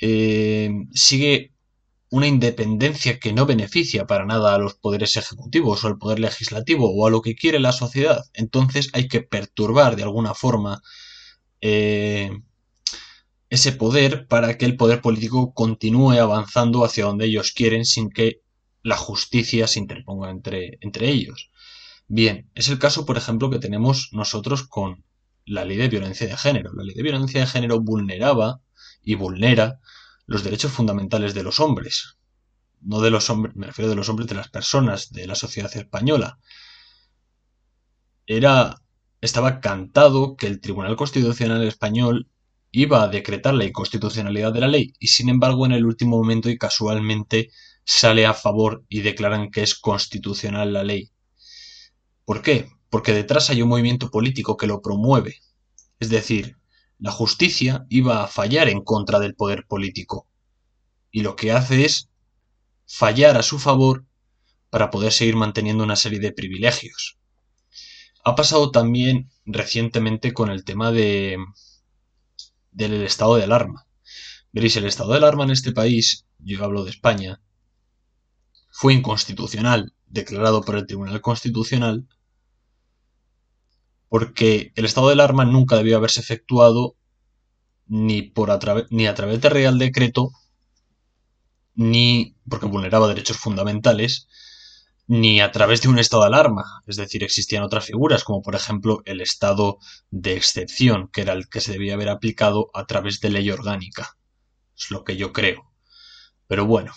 eh, 0.01 0.71
sigue 0.93 1.55
una 2.11 2.27
independencia 2.27 3.19
que 3.19 3.33
no 3.33 3.47
beneficia 3.47 4.07
para 4.07 4.27
nada 4.27 4.55
a 4.55 4.59
los 4.59 4.75
poderes 4.75 5.17
ejecutivos 5.17 5.83
o 5.85 5.89
al 5.89 5.99
poder 5.99 6.21
legislativo 6.21 6.91
o 6.95 7.07
a 7.07 7.11
lo 7.11 7.23
que 7.23 7.35
quiere 7.35 7.59
la 7.59 7.73
sociedad. 7.73 8.25
Entonces 8.35 8.91
hay 8.93 9.09
que 9.09 9.23
perturbar 9.23 9.97
de 9.97 10.05
alguna 10.05 10.35
forma 10.35 10.83
eh, 11.61 12.31
ese 13.49 13.73
poder 13.73 14.27
para 14.27 14.59
que 14.59 14.65
el 14.65 14.77
poder 14.77 15.01
político 15.01 15.55
continúe 15.55 16.19
avanzando 16.21 16.85
hacia 16.85 17.05
donde 17.05 17.27
ellos 17.27 17.53
quieren 17.53 17.85
sin 17.85 18.11
que 18.11 18.41
la 18.83 18.97
justicia 18.97 19.67
se 19.67 19.79
interponga 19.79 20.31
entre, 20.31 20.79
entre 20.81 21.09
ellos. 21.09 21.51
Bien, 22.09 22.51
es 22.55 22.69
el 22.69 22.79
caso, 22.79 23.05
por 23.05 23.17
ejemplo, 23.17 23.51
que 23.51 23.59
tenemos 23.59 24.11
nosotros 24.13 24.63
con 24.63 25.05
la 25.45 25.65
ley 25.65 25.77
de 25.77 25.89
violencia 25.89 26.27
de 26.27 26.37
género. 26.37 26.73
La 26.75 26.85
ley 26.85 26.95
de 26.95 27.03
violencia 27.03 27.41
de 27.41 27.47
género 27.47 27.81
vulneraba 27.81 28.61
y 29.03 29.15
vulnera 29.15 29.81
los 30.27 30.45
derechos 30.45 30.73
fundamentales 30.73 31.35
de 31.35 31.43
los 31.43 31.61
hombres. 31.61 32.17
No 32.81 33.01
de 33.01 33.11
los 33.11 33.31
hombres, 33.31 33.57
me 33.57 33.67
refiero 33.67 33.89
de 33.89 33.97
los 33.97 34.09
hombres 34.09 34.29
de 34.29 34.35
las 34.35 34.49
personas 34.49 35.13
de 35.13 35.27
la 35.27 35.35
sociedad 35.35 35.75
española. 35.77 36.39
Era 38.27 38.83
estaba 39.21 39.61
cantado 39.61 40.37
que 40.37 40.47
el 40.47 40.61
Tribunal 40.61 40.97
Constitucional 40.97 41.63
español 41.67 42.29
iba 42.71 43.03
a 43.03 43.09
decretar 43.09 43.55
la 43.55 43.65
inconstitucionalidad 43.65 44.53
de 44.53 44.61
la 44.61 44.69
ley 44.69 44.93
y 44.99 45.09
sin 45.09 45.29
embargo 45.29 45.67
en 45.67 45.73
el 45.73 45.87
último 45.87 46.19
momento 46.19 46.51
y 46.51 46.59
casualmente 46.59 47.51
sale 47.85 48.27
a 48.27 48.35
favor 48.35 48.85
y 48.89 49.01
declaran 49.01 49.51
que 49.51 49.63
es 49.63 49.75
constitucional 49.75 50.73
la 50.73 50.85
ley. 50.85 51.11
¿Por 52.25 52.43
qué? 52.43 52.69
Porque 52.91 53.13
detrás 53.13 53.51
hay 53.51 53.63
un 53.63 53.69
movimiento 53.69 54.11
político 54.11 54.57
que 54.57 54.67
lo 54.67 54.83
promueve. 54.83 55.41
Es 56.01 56.11
decir, 56.11 56.57
la 56.99 57.13
justicia 57.13 57.87
iba 57.89 58.25
a 58.25 58.27
fallar 58.27 58.69
en 58.69 58.83
contra 58.83 59.21
del 59.21 59.35
poder 59.35 59.67
político. 59.67 60.27
Y 61.11 61.23
lo 61.23 61.37
que 61.37 61.53
hace 61.53 61.85
es 61.85 62.11
fallar 62.87 63.37
a 63.37 63.43
su 63.43 63.59
favor 63.59 64.05
para 64.71 64.91
poder 64.91 65.13
seguir 65.13 65.37
manteniendo 65.37 65.85
una 65.85 65.97
serie 65.97 66.19
de 66.19 66.33
privilegios. 66.33 67.16
Ha 68.27 68.35
pasado 68.35 68.73
también 68.73 69.31
recientemente 69.45 70.35
con 70.35 70.51
el 70.51 70.65
tema 70.65 70.91
de 70.91 71.39
del 72.73 73.05
estado 73.05 73.37
de 73.37 73.45
alarma. 73.45 73.87
Veréis, 74.51 74.75
el 74.75 74.85
estado 74.87 75.13
de 75.13 75.19
alarma 75.19 75.45
en 75.45 75.53
este 75.53 75.71
país, 75.71 76.27
yo 76.41 76.65
hablo 76.65 76.83
de 76.83 76.91
España, 76.91 77.41
fue 78.73 78.95
inconstitucional, 78.95 79.95
declarado 80.09 80.63
por 80.63 80.75
el 80.75 80.89
Tribunal 80.89 81.21
Constitucional, 81.21 82.09
porque 84.09 84.73
el 84.75 84.87
estado 84.87 85.07
de 85.07 85.13
alarma 85.13 85.45
nunca 85.45 85.77
debió 85.77 85.97
haberse 85.97 86.19
efectuado 86.19 86.97
ni, 87.87 88.23
por 88.23 88.51
a, 88.51 88.59
ni 88.91 89.07
a 89.07 89.15
través 89.15 89.41
de 89.41 89.51
Real 89.51 89.79
Decreto, 89.79 90.33
ni 91.77 92.35
porque 92.51 92.67
vulneraba 92.67 93.07
derechos 93.07 93.37
fundamentales, 93.37 94.27
ni 95.07 95.41
a 95.41 95.53
través 95.53 95.83
de 95.83 95.89
un 95.89 95.99
estado 95.99 96.23
de 96.23 96.29
alarma. 96.29 96.83
Es 96.87 96.97
decir, 96.97 97.23
existían 97.23 97.63
otras 97.63 97.87
figuras, 97.87 98.25
como 98.25 98.43
por 98.43 98.55
ejemplo 98.55 99.03
el 99.05 99.21
estado 99.21 99.79
de 100.11 100.37
excepción, 100.37 101.09
que 101.13 101.23
era 101.23 101.33
el 101.33 101.49
que 101.49 101.61
se 101.61 101.73
debía 101.73 101.95
haber 101.95 102.09
aplicado 102.09 102.71
a 102.75 102.87
través 102.87 103.21
de 103.21 103.31
ley 103.31 103.51
orgánica. 103.51 104.17
Es 104.77 104.91
lo 104.91 105.05
que 105.05 105.17
yo 105.17 105.33
creo. 105.33 105.71
Pero 106.47 106.67
bueno. 106.67 106.93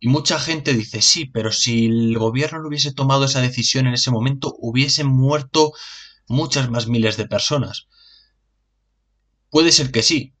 Y 0.00 0.08
mucha 0.08 0.38
gente 0.38 0.74
dice, 0.74 1.00
sí, 1.00 1.26
pero 1.26 1.52
si 1.52 1.86
el 1.86 2.18
gobierno 2.18 2.60
no 2.60 2.68
hubiese 2.68 2.92
tomado 2.92 3.24
esa 3.24 3.40
decisión 3.40 3.86
en 3.86 3.94
ese 3.94 4.10
momento, 4.10 4.54
hubiesen 4.58 5.06
muerto 5.06 5.72
muchas 6.26 6.70
más 6.70 6.88
miles 6.88 7.16
de 7.16 7.28
personas. 7.28 7.86
Puede 9.48 9.70
ser 9.70 9.92
que 9.92 10.02
sí, 10.02 10.34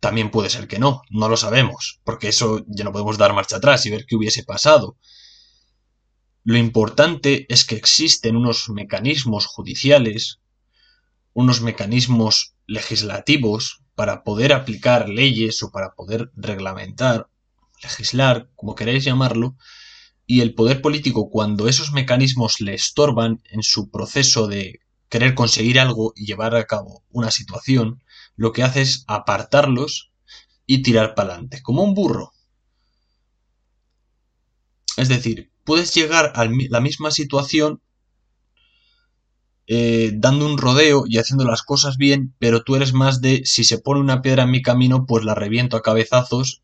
también 0.00 0.30
puede 0.30 0.50
ser 0.50 0.66
que 0.66 0.78
no, 0.78 1.02
no 1.10 1.28
lo 1.28 1.36
sabemos, 1.36 2.00
porque 2.04 2.28
eso 2.28 2.64
ya 2.66 2.84
no 2.84 2.92
podemos 2.92 3.16
dar 3.16 3.32
marcha 3.32 3.56
atrás 3.56 3.86
y 3.86 3.90
ver 3.90 4.06
qué 4.06 4.16
hubiese 4.16 4.42
pasado. 4.42 4.96
Lo 6.46 6.56
importante 6.56 7.52
es 7.52 7.64
que 7.64 7.74
existen 7.74 8.36
unos 8.36 8.68
mecanismos 8.68 9.46
judiciales, 9.46 10.38
unos 11.32 11.60
mecanismos 11.60 12.54
legislativos 12.68 13.82
para 13.96 14.22
poder 14.22 14.52
aplicar 14.52 15.08
leyes 15.08 15.60
o 15.64 15.72
para 15.72 15.96
poder 15.96 16.30
reglamentar, 16.36 17.28
legislar, 17.82 18.48
como 18.54 18.76
queráis 18.76 19.02
llamarlo, 19.02 19.56
y 20.24 20.40
el 20.40 20.54
poder 20.54 20.82
político 20.82 21.30
cuando 21.30 21.66
esos 21.66 21.90
mecanismos 21.90 22.60
le 22.60 22.74
estorban 22.74 23.42
en 23.50 23.64
su 23.64 23.90
proceso 23.90 24.46
de 24.46 24.78
querer 25.08 25.34
conseguir 25.34 25.80
algo 25.80 26.12
y 26.14 26.26
llevar 26.26 26.54
a 26.54 26.66
cabo 26.68 27.02
una 27.10 27.32
situación, 27.32 28.04
lo 28.36 28.52
que 28.52 28.62
hace 28.62 28.82
es 28.82 29.02
apartarlos 29.08 30.12
y 30.64 30.82
tirar 30.82 31.16
para 31.16 31.30
adelante, 31.30 31.60
como 31.60 31.82
un 31.82 31.94
burro. 31.94 32.32
Es 34.96 35.08
decir, 35.08 35.50
puedes 35.66 35.92
llegar 35.94 36.32
a 36.36 36.46
la 36.46 36.80
misma 36.80 37.10
situación 37.10 37.82
eh, 39.66 40.12
dando 40.14 40.46
un 40.46 40.58
rodeo 40.58 41.04
y 41.08 41.18
haciendo 41.18 41.44
las 41.44 41.62
cosas 41.62 41.96
bien, 41.96 42.34
pero 42.38 42.62
tú 42.62 42.76
eres 42.76 42.92
más 42.92 43.20
de 43.20 43.44
si 43.44 43.64
se 43.64 43.78
pone 43.78 44.00
una 44.00 44.22
piedra 44.22 44.44
en 44.44 44.52
mi 44.52 44.62
camino, 44.62 45.06
pues 45.06 45.24
la 45.24 45.34
reviento 45.34 45.76
a 45.76 45.82
cabezazos 45.82 46.62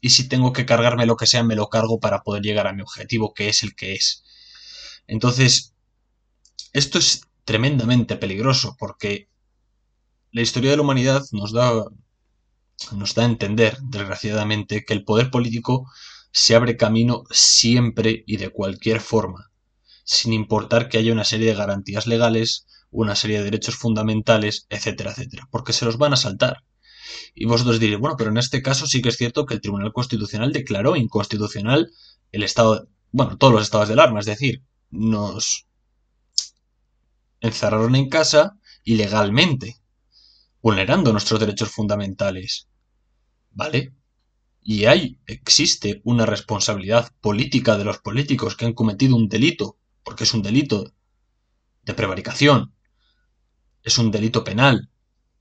y 0.00 0.10
si 0.10 0.28
tengo 0.28 0.52
que 0.52 0.66
cargarme 0.66 1.04
lo 1.04 1.16
que 1.16 1.26
sea, 1.26 1.42
me 1.42 1.56
lo 1.56 1.68
cargo 1.68 1.98
para 1.98 2.22
poder 2.22 2.42
llegar 2.42 2.68
a 2.68 2.72
mi 2.72 2.82
objetivo, 2.82 3.34
que 3.34 3.48
es 3.48 3.64
el 3.64 3.74
que 3.74 3.94
es. 3.94 4.22
Entonces, 5.08 5.74
esto 6.72 6.98
es 6.98 7.22
tremendamente 7.44 8.16
peligroso 8.16 8.76
porque 8.78 9.28
la 10.30 10.42
historia 10.42 10.70
de 10.70 10.76
la 10.76 10.82
humanidad 10.82 11.24
nos 11.32 11.52
da, 11.52 11.72
nos 12.92 13.14
da 13.14 13.22
a 13.22 13.26
entender, 13.26 13.78
desgraciadamente, 13.82 14.84
que 14.84 14.94
el 14.94 15.04
poder 15.04 15.30
político 15.30 15.90
se 16.38 16.54
abre 16.54 16.76
camino 16.76 17.24
siempre 17.30 18.22
y 18.26 18.36
de 18.36 18.50
cualquier 18.50 19.00
forma, 19.00 19.50
sin 20.04 20.34
importar 20.34 20.90
que 20.90 20.98
haya 20.98 21.10
una 21.10 21.24
serie 21.24 21.46
de 21.46 21.54
garantías 21.54 22.06
legales, 22.06 22.66
una 22.90 23.16
serie 23.16 23.38
de 23.38 23.44
derechos 23.44 23.76
fundamentales, 23.76 24.66
etcétera, 24.68 25.12
etcétera, 25.12 25.48
porque 25.50 25.72
se 25.72 25.86
los 25.86 25.96
van 25.96 26.12
a 26.12 26.18
saltar. 26.18 26.62
Y 27.34 27.46
vosotros 27.46 27.80
diréis, 27.80 27.98
bueno, 27.98 28.16
pero 28.18 28.28
en 28.28 28.36
este 28.36 28.60
caso 28.60 28.86
sí 28.86 29.00
que 29.00 29.08
es 29.08 29.16
cierto 29.16 29.46
que 29.46 29.54
el 29.54 29.62
Tribunal 29.62 29.94
Constitucional 29.94 30.52
declaró 30.52 30.94
inconstitucional 30.94 31.90
el 32.32 32.42
estado, 32.42 32.86
bueno, 33.12 33.38
todos 33.38 33.54
los 33.54 33.62
estados 33.62 33.88
de 33.88 33.94
alarma, 33.94 34.20
es 34.20 34.26
decir, 34.26 34.62
nos 34.90 35.66
encerraron 37.40 37.96
en 37.96 38.10
casa 38.10 38.58
ilegalmente, 38.84 39.78
vulnerando 40.60 41.12
nuestros 41.12 41.40
derechos 41.40 41.70
fundamentales. 41.70 42.68
¿Vale? 43.52 43.94
Y 44.68 44.86
hay, 44.86 45.20
existe 45.28 46.00
una 46.02 46.26
responsabilidad 46.26 47.12
política 47.20 47.78
de 47.78 47.84
los 47.84 47.98
políticos 47.98 48.56
que 48.56 48.64
han 48.64 48.72
cometido 48.72 49.14
un 49.14 49.28
delito, 49.28 49.78
porque 50.02 50.24
es 50.24 50.34
un 50.34 50.42
delito 50.42 50.92
de 51.84 51.94
prevaricación, 51.94 52.74
es 53.84 53.96
un 53.98 54.10
delito 54.10 54.42
penal, 54.42 54.90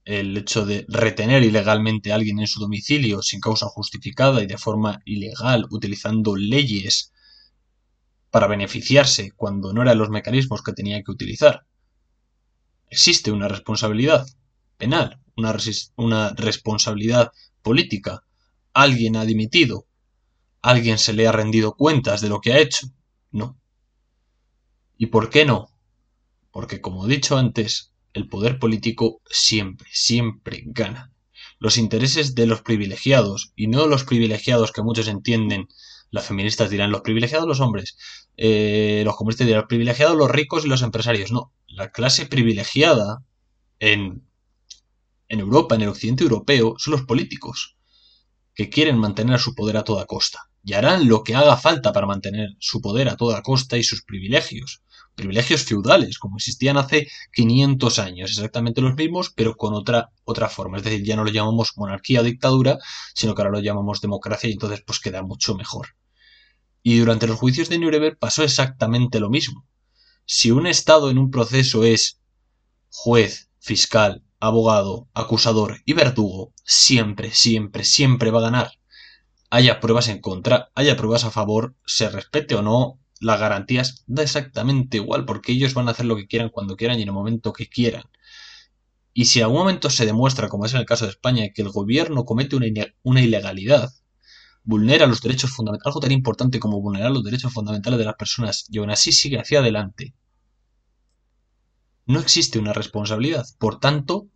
el 0.03 0.38
hecho 0.38 0.63
de 0.63 0.85
retener 0.88 1.41
ilegalmente 1.41 2.11
a 2.11 2.15
alguien 2.15 2.39
en 2.39 2.45
su 2.45 2.59
domicilio 2.59 3.23
sin 3.23 3.39
causa 3.39 3.65
justificada 3.65 4.43
y 4.43 4.45
de 4.45 4.59
forma 4.59 5.01
ilegal, 5.05 5.65
utilizando 5.71 6.35
leyes 6.35 7.11
para 8.29 8.45
beneficiarse 8.45 9.31
cuando 9.31 9.73
no 9.73 9.81
eran 9.81 9.97
los 9.97 10.11
mecanismos 10.11 10.61
que 10.61 10.73
tenía 10.73 11.01
que 11.01 11.09
utilizar. 11.09 11.65
Existe 12.91 13.31
una 13.31 13.47
responsabilidad 13.47 14.27
penal, 14.77 15.19
una, 15.35 15.57
una 15.95 16.29
responsabilidad 16.29 17.31
política 17.63 18.21
alguien 18.75 19.15
ha 19.15 19.25
dimitido, 19.25 19.88
alguien 20.61 20.97
se 20.99 21.13
le 21.13 21.27
ha 21.27 21.31
rendido 21.31 21.75
cuentas 21.75 22.19
de 22.21 22.29
lo 22.29 22.41
que 22.41 22.51
ha 22.51 22.59
hecho. 22.59 22.88
No. 23.31 23.57
¿Y 24.97 25.07
por 25.07 25.29
qué 25.29 25.45
no? 25.45 25.69
Porque, 26.51 26.81
como 26.81 27.05
he 27.05 27.09
dicho 27.09 27.38
antes, 27.38 27.93
el 28.13 28.27
poder 28.27 28.59
político 28.59 29.21
siempre, 29.29 29.88
siempre 29.91 30.63
gana. 30.67 31.13
Los 31.57 31.77
intereses 31.77 32.35
de 32.35 32.47
los 32.47 32.61
privilegiados, 32.61 33.53
y 33.55 33.67
no 33.67 33.88
los 33.88 34.03
privilegiados 34.03 34.73
que 34.73 34.83
muchos 34.83 35.07
entienden, 35.07 35.69
las 36.11 36.25
feministas 36.25 36.69
dirán 36.69 36.91
los 36.91 37.01
privilegiados 37.01 37.47
los 37.47 37.61
hombres, 37.61 37.97
eh, 38.35 39.03
los 39.05 39.15
comunistas 39.15 39.47
dirán 39.47 39.61
los 39.61 39.69
privilegiados 39.69 40.17
los 40.17 40.29
ricos 40.29 40.65
y 40.65 40.67
los 40.67 40.81
empresarios. 40.81 41.31
No, 41.31 41.53
la 41.67 41.91
clase 41.91 42.25
privilegiada 42.25 43.23
en, 43.79 44.27
en 45.29 45.39
Europa, 45.39 45.75
en 45.75 45.83
el 45.83 45.89
occidente 45.89 46.23
europeo, 46.23 46.75
son 46.77 46.91
los 46.91 47.03
políticos 47.03 47.74
que 48.56 48.70
quieren 48.70 48.98
mantener 48.98 49.39
su 49.39 49.54
poder 49.54 49.78
a 49.78 49.84
toda 49.84 50.06
costa, 50.06 50.50
y 50.63 50.74
harán 50.74 51.08
lo 51.08 51.24
que 51.24 51.36
haga 51.36 51.58
falta 51.58 51.94
para 51.94 52.08
mantener 52.08 52.56
su 52.60 52.82
poder 52.82 53.10
a 53.10 53.18
toda 53.18 53.41
costa 53.44 53.78
y 53.78 53.84
sus 53.84 54.04
privilegios, 54.04 54.82
privilegios 55.15 55.63
feudales, 55.63 56.20
como 56.20 56.38
existían 56.38 56.78
hace 56.78 57.08
500 57.34 58.00
años, 58.00 58.32
exactamente 58.32 58.82
los 58.82 58.96
mismos, 58.96 59.32
pero 59.36 59.56
con 59.56 59.74
otra, 59.74 60.12
otra 60.24 60.50
forma. 60.50 60.78
Es 60.78 60.84
decir, 60.84 61.04
ya 61.04 61.15
no 61.15 61.24
lo 61.24 61.32
llamamos 61.32 61.74
monarquía 61.78 62.22
o 62.22 62.24
dictadura, 62.24 62.78
sino 63.13 63.34
que 63.34 63.41
ahora 63.41 63.52
lo 63.52 63.62
llamamos 63.62 64.02
democracia 64.02 64.50
y 64.50 64.54
entonces 64.54 64.82
pues 64.86 65.00
queda 65.00 65.24
mucho 65.24 65.56
mejor. 65.56 65.96
Y 66.84 67.00
durante 67.00 67.28
los 67.28 67.39
juicios 67.39 67.70
de 67.70 67.80
Nuremberg 67.80 68.18
pasó 68.20 68.44
exactamente 68.44 69.20
lo 69.20 69.30
mismo. 69.30 69.65
Si 70.26 70.52
un 70.52 70.68
Estado 70.68 71.10
en 71.10 71.18
un 71.18 71.32
proceso 71.32 71.84
es 71.84 72.20
juez, 72.89 73.50
fiscal, 73.60 74.24
abogado, 74.47 75.08
acusador 75.13 75.81
y 75.86 75.93
verdugo, 75.93 76.53
siempre, 76.63 77.31
siempre, 77.31 77.84
siempre 77.84 78.31
va 78.31 78.39
a 78.39 78.43
ganar. 78.43 78.71
Haya 79.49 79.79
pruebas 79.79 80.08
en 80.08 80.21
contra, 80.21 80.71
haya 80.75 80.97
pruebas 80.97 81.23
a 81.23 81.31
favor, 81.31 81.75
se 81.86 82.10
respete 82.10 82.55
o 82.55 82.62
no 82.62 82.99
las 83.19 83.39
garantías, 83.39 84.03
da 84.08 84.23
exactamente 84.23 84.97
igual, 84.97 85.25
porque 85.25 85.53
ellos 85.53 85.73
van 85.73 85.88
a 85.88 85.91
hacer 85.91 86.05
lo 86.05 86.15
que 86.15 86.27
quieran 86.27 86.49
cuando 86.49 86.75
quieran 86.75 86.99
y 86.99 87.03
en 87.03 87.08
el 87.08 87.13
momento 87.13 87.53
que 87.53 87.67
quieran. 87.67 88.03
Y 89.13 89.25
si 89.25 89.39
en 89.39 89.45
algún 89.45 89.60
momento 89.60 89.89
se 89.89 90.05
demuestra, 90.05 90.49
como 90.49 90.65
es 90.65 90.73
en 90.73 90.81
el 90.81 90.86
caso 90.86 91.05
de 91.05 91.12
España, 91.12 91.49
que 91.53 91.62
el 91.62 91.69
gobierno 91.69 92.25
comete 92.25 92.55
una, 92.55 93.21
ilegalidad, 93.21 93.89
vulnera 94.63 95.08
los 95.08 95.21
derechos 95.21 95.51
fundamentales, 95.51 95.88
algo 95.88 96.01
tan 96.01 96.12
importante 96.12 96.60
como 96.60 96.81
vulnerar 96.81 97.12
los 97.12 97.23
derechos 97.23 97.53
fundamentales 97.53 97.97
de 97.97 98.05
las 98.05 98.15
personas, 98.15 98.65
y 98.69 98.79
aún 98.79 98.89
así 98.89 99.13
sigue 99.13 99.39
hacia 99.39 99.60
adelante, 99.60 100.13
no 102.05 102.19
existe 102.19 102.60
una 102.60 102.73
responsabilidad. 102.73 103.45
Por 103.58 103.79
tanto, 103.79 104.27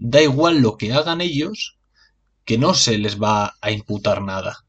da 0.00 0.20
igual 0.22 0.60
lo 0.60 0.76
que 0.76 0.92
hagan 0.92 1.20
ellos, 1.20 1.78
que 2.44 2.58
no 2.58 2.74
se 2.74 2.98
les 2.98 3.22
va 3.22 3.54
a 3.60 3.70
imputar 3.70 4.22
nada. 4.22 4.64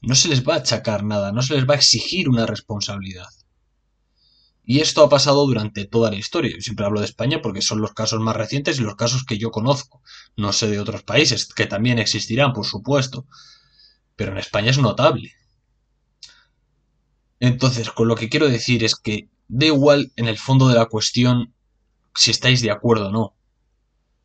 No 0.00 0.14
se 0.14 0.28
les 0.28 0.48
va 0.48 0.54
a 0.54 0.58
achacar 0.58 1.02
nada, 1.02 1.32
no 1.32 1.42
se 1.42 1.54
les 1.54 1.68
va 1.68 1.74
a 1.74 1.76
exigir 1.76 2.28
una 2.28 2.46
responsabilidad. 2.46 3.28
Y 4.64 4.80
esto 4.80 5.02
ha 5.02 5.08
pasado 5.08 5.46
durante 5.46 5.84
toda 5.86 6.10
la 6.10 6.16
historia. 6.16 6.52
Yo 6.54 6.60
siempre 6.60 6.86
hablo 6.86 7.00
de 7.00 7.06
España 7.06 7.40
porque 7.42 7.62
son 7.62 7.80
los 7.80 7.92
casos 7.92 8.20
más 8.20 8.36
recientes 8.36 8.78
y 8.78 8.82
los 8.82 8.94
casos 8.94 9.24
que 9.24 9.38
yo 9.38 9.50
conozco. 9.50 10.00
No 10.36 10.52
sé 10.52 10.68
de 10.68 10.78
otros 10.78 11.02
países, 11.02 11.46
que 11.46 11.66
también 11.66 11.98
existirán, 11.98 12.52
por 12.52 12.66
supuesto. 12.66 13.26
Pero 14.14 14.32
en 14.32 14.38
España 14.38 14.70
es 14.70 14.78
notable. 14.78 15.32
Entonces, 17.40 17.90
con 17.90 18.08
lo 18.08 18.14
que 18.14 18.28
quiero 18.28 18.48
decir 18.48 18.84
es 18.84 18.94
que 18.94 19.28
da 19.48 19.66
igual 19.66 20.12
en 20.16 20.28
el 20.28 20.38
fondo 20.38 20.68
de 20.68 20.74
la 20.74 20.86
cuestión 20.86 21.54
si 22.14 22.30
estáis 22.30 22.60
de 22.60 22.70
acuerdo 22.70 23.08
o 23.08 23.10
no. 23.10 23.37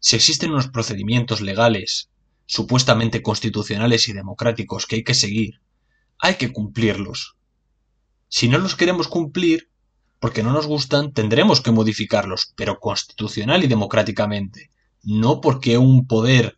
Si 0.06 0.18
existen 0.18 0.52
unos 0.52 0.68
procedimientos 0.68 1.39
legales, 1.39 2.10
supuestamente 2.46 3.22
constitucionales 3.22 4.10
y 4.10 4.12
democráticos 4.12 4.86
que 4.86 4.98
hay 4.98 5.04
que 5.06 5.13
seguir, 5.13 5.62
hay 6.20 6.36
que 6.36 6.52
cumplirlos. 6.52 7.38
Si 8.28 8.50
no 8.50 8.58
los 8.58 8.76
queremos 8.76 9.08
cumplir, 9.08 9.70
porque 10.20 10.44
no 10.44 10.52
nos 10.52 10.68
gustan, 10.68 11.13
tendremos 11.13 11.62
que 11.62 11.72
modificarlos, 11.72 12.52
pero 12.58 12.82
constitucional 12.82 13.63
y 13.63 13.68
democráticamente, 13.68 14.72
no 15.04 15.39
porque 15.39 15.78
un 15.78 16.06
poder 16.06 16.58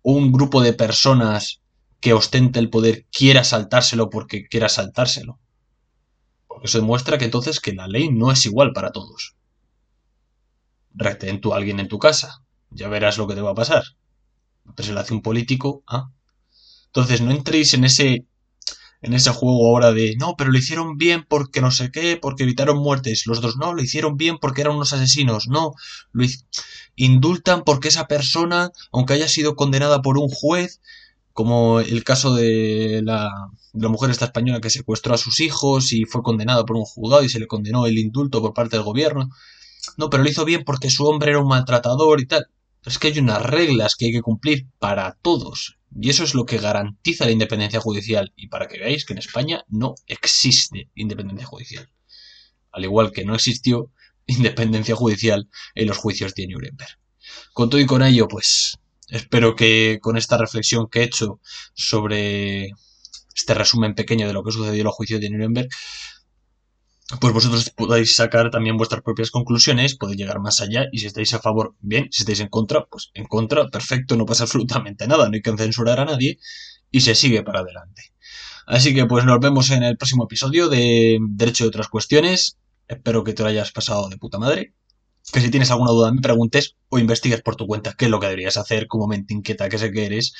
o 0.00 0.12
un 0.12 0.32
grupo 0.32 0.62
de 0.62 0.72
personas 0.72 1.60
que 2.00 2.14
ostente 2.14 2.58
el 2.58 2.70
poder 2.70 3.04
quiera 3.12 3.44
saltárselo 3.44 4.08
porque 4.08 4.48
quiera 4.48 4.70
saltárselo. 4.70 5.38
Porque 6.46 6.68
eso 6.68 6.78
demuestra 6.78 7.18
que 7.18 7.26
entonces 7.26 7.60
que 7.60 7.74
la 7.74 7.86
ley 7.86 8.08
no 8.10 8.32
es 8.32 8.46
igual 8.46 8.72
para 8.72 8.92
todos 8.92 9.36
retén 10.94 11.40
tú 11.40 11.52
a 11.52 11.56
alguien 11.56 11.80
en 11.80 11.88
tu 11.88 11.98
casa. 11.98 12.42
Ya 12.70 12.88
verás 12.88 13.18
lo 13.18 13.26
que 13.26 13.34
te 13.34 13.40
va 13.40 13.50
a 13.50 13.54
pasar. 13.54 13.84
Pero 14.76 14.86
se 14.86 14.92
lo 14.92 15.00
hace 15.00 15.14
un 15.14 15.22
político. 15.22 15.82
¿ah? 15.86 16.10
Entonces 16.86 17.20
no 17.20 17.30
entréis 17.30 17.74
en 17.74 17.84
ese 17.84 18.26
en 19.02 19.14
ese 19.14 19.30
juego 19.30 19.66
ahora 19.66 19.92
de 19.92 20.14
no, 20.16 20.34
pero 20.36 20.50
lo 20.50 20.58
hicieron 20.58 20.98
bien 20.98 21.24
porque 21.26 21.60
no 21.60 21.70
sé 21.70 21.90
qué, 21.90 22.18
porque 22.20 22.42
evitaron 22.42 22.78
muertes. 22.78 23.26
Los 23.26 23.40
dos 23.40 23.56
no, 23.56 23.72
lo 23.72 23.82
hicieron 23.82 24.16
bien 24.16 24.38
porque 24.38 24.60
eran 24.60 24.74
unos 24.76 24.92
asesinos. 24.92 25.48
No, 25.48 25.72
lo 26.12 26.26
indultan 26.96 27.62
porque 27.64 27.88
esa 27.88 28.06
persona, 28.06 28.72
aunque 28.92 29.14
haya 29.14 29.28
sido 29.28 29.56
condenada 29.56 30.02
por 30.02 30.18
un 30.18 30.28
juez, 30.28 30.80
como 31.32 31.80
el 31.80 32.04
caso 32.04 32.34
de 32.34 33.00
la, 33.02 33.30
de 33.72 33.82
la 33.82 33.88
mujer 33.88 34.10
esta 34.10 34.26
española 34.26 34.60
que 34.60 34.68
secuestró 34.68 35.14
a 35.14 35.18
sus 35.18 35.40
hijos 35.40 35.92
y 35.92 36.04
fue 36.04 36.22
condenada 36.22 36.66
por 36.66 36.76
un 36.76 36.84
juzgado 36.84 37.24
y 37.24 37.30
se 37.30 37.40
le 37.40 37.46
condenó 37.46 37.86
el 37.86 37.98
indulto 37.98 38.42
por 38.42 38.52
parte 38.52 38.76
del 38.76 38.84
gobierno. 38.84 39.30
No, 39.96 40.10
pero 40.10 40.22
lo 40.22 40.28
hizo 40.28 40.44
bien 40.44 40.64
porque 40.64 40.90
su 40.90 41.06
hombre 41.06 41.30
era 41.30 41.40
un 41.40 41.48
maltratador 41.48 42.20
y 42.20 42.26
tal. 42.26 42.46
Es 42.84 42.98
que 42.98 43.08
hay 43.08 43.18
unas 43.18 43.42
reglas 43.42 43.96
que 43.96 44.06
hay 44.06 44.12
que 44.12 44.22
cumplir 44.22 44.66
para 44.78 45.18
todos. 45.22 45.78
Y 45.94 46.10
eso 46.10 46.24
es 46.24 46.34
lo 46.34 46.46
que 46.46 46.58
garantiza 46.58 47.24
la 47.24 47.32
independencia 47.32 47.80
judicial. 47.80 48.32
Y 48.36 48.48
para 48.48 48.68
que 48.68 48.78
veáis 48.78 49.04
que 49.04 49.12
en 49.12 49.18
España 49.18 49.64
no 49.68 49.94
existe 50.06 50.90
independencia 50.94 51.46
judicial. 51.46 51.90
Al 52.72 52.84
igual 52.84 53.12
que 53.12 53.24
no 53.24 53.34
existió 53.34 53.90
independencia 54.26 54.94
judicial 54.94 55.48
en 55.74 55.88
los 55.88 55.98
juicios 55.98 56.34
de 56.34 56.46
Nuremberg. 56.46 56.98
Con 57.52 57.68
todo 57.68 57.80
y 57.80 57.86
con 57.86 58.02
ello, 58.02 58.28
pues 58.28 58.78
espero 59.08 59.56
que 59.56 59.98
con 60.00 60.16
esta 60.16 60.38
reflexión 60.38 60.88
que 60.88 61.00
he 61.00 61.04
hecho 61.04 61.40
sobre 61.74 62.70
este 63.34 63.54
resumen 63.54 63.94
pequeño 63.94 64.26
de 64.26 64.32
lo 64.32 64.42
que 64.42 64.52
sucedió 64.52 64.80
en 64.80 64.84
los 64.84 64.94
juicios 64.94 65.20
de 65.20 65.30
Nuremberg, 65.30 65.68
pues 67.18 67.32
vosotros 67.32 67.70
podéis 67.70 68.14
sacar 68.14 68.50
también 68.50 68.76
vuestras 68.76 69.02
propias 69.02 69.30
conclusiones, 69.30 69.96
podéis 69.96 70.18
llegar 70.18 70.40
más 70.40 70.60
allá 70.60 70.86
y 70.92 70.98
si 70.98 71.06
estáis 71.06 71.34
a 71.34 71.40
favor, 71.40 71.74
bien, 71.80 72.08
si 72.10 72.22
estáis 72.22 72.40
en 72.40 72.48
contra, 72.48 72.86
pues 72.86 73.10
en 73.14 73.24
contra, 73.24 73.68
perfecto, 73.68 74.16
no 74.16 74.26
pasa 74.26 74.44
absolutamente 74.44 75.06
nada, 75.08 75.28
no 75.28 75.34
hay 75.34 75.42
que 75.42 75.56
censurar 75.56 76.00
a 76.00 76.04
nadie 76.04 76.38
y 76.90 77.00
se 77.00 77.14
sigue 77.14 77.42
para 77.42 77.60
adelante. 77.60 78.12
Así 78.66 78.94
que 78.94 79.06
pues 79.06 79.24
nos 79.24 79.40
vemos 79.40 79.70
en 79.70 79.82
el 79.82 79.96
próximo 79.96 80.24
episodio 80.24 80.68
de 80.68 81.18
Derecho 81.20 81.64
y 81.64 81.68
otras 81.68 81.88
cuestiones. 81.88 82.58
Espero 82.86 83.24
que 83.24 83.32
te 83.32 83.42
lo 83.42 83.48
hayas 83.48 83.72
pasado 83.72 84.08
de 84.08 84.16
puta 84.16 84.38
madre 84.38 84.74
que 85.30 85.40
si 85.40 85.50
tienes 85.50 85.70
alguna 85.70 85.90
duda 85.90 86.12
me 86.12 86.20
preguntes 86.20 86.76
o 86.88 86.98
investigues 86.98 87.42
por 87.42 87.56
tu 87.56 87.66
cuenta 87.66 87.94
qué 87.96 88.06
es 88.06 88.10
lo 88.10 88.20
que 88.20 88.26
deberías 88.26 88.56
hacer 88.56 88.86
como 88.86 89.06
mente 89.06 89.34
inquieta 89.34 89.68
que 89.68 89.78
sé 89.78 89.92
que 89.92 90.06
eres 90.06 90.34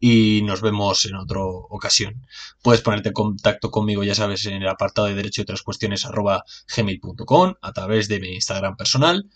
y 0.00 0.42
nos 0.42 0.60
vemos 0.60 1.04
en 1.04 1.16
otra 1.16 1.40
ocasión. 1.40 2.26
Puedes 2.62 2.80
ponerte 2.80 3.10
en 3.10 3.14
contacto 3.14 3.70
conmigo, 3.70 4.02
ya 4.04 4.14
sabes, 4.14 4.46
en 4.46 4.54
el 4.54 4.68
apartado 4.68 5.06
de 5.06 5.14
derecho 5.14 5.40
y 5.40 5.44
otras 5.44 5.62
cuestiones 5.62 6.04
arroba 6.04 6.44
gmail.com 6.74 7.54
a 7.60 7.72
través 7.72 8.08
de 8.08 8.20
mi 8.20 8.34
Instagram 8.34 8.76
personal 8.76 9.30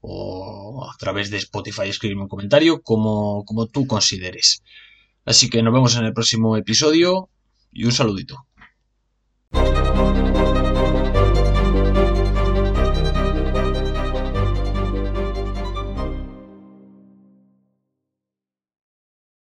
o 0.00 0.88
a 0.92 0.96
través 0.98 1.30
de 1.30 1.38
Spotify 1.38 1.88
escribirme 1.88 2.22
un 2.22 2.28
comentario 2.28 2.82
como, 2.82 3.44
como 3.44 3.66
tú 3.66 3.86
consideres. 3.86 4.62
Así 5.24 5.48
que 5.48 5.62
nos 5.62 5.72
vemos 5.72 5.96
en 5.96 6.04
el 6.04 6.12
próximo 6.12 6.56
episodio 6.56 7.30
y 7.72 7.84
un 7.84 7.92
saludito. 7.92 8.46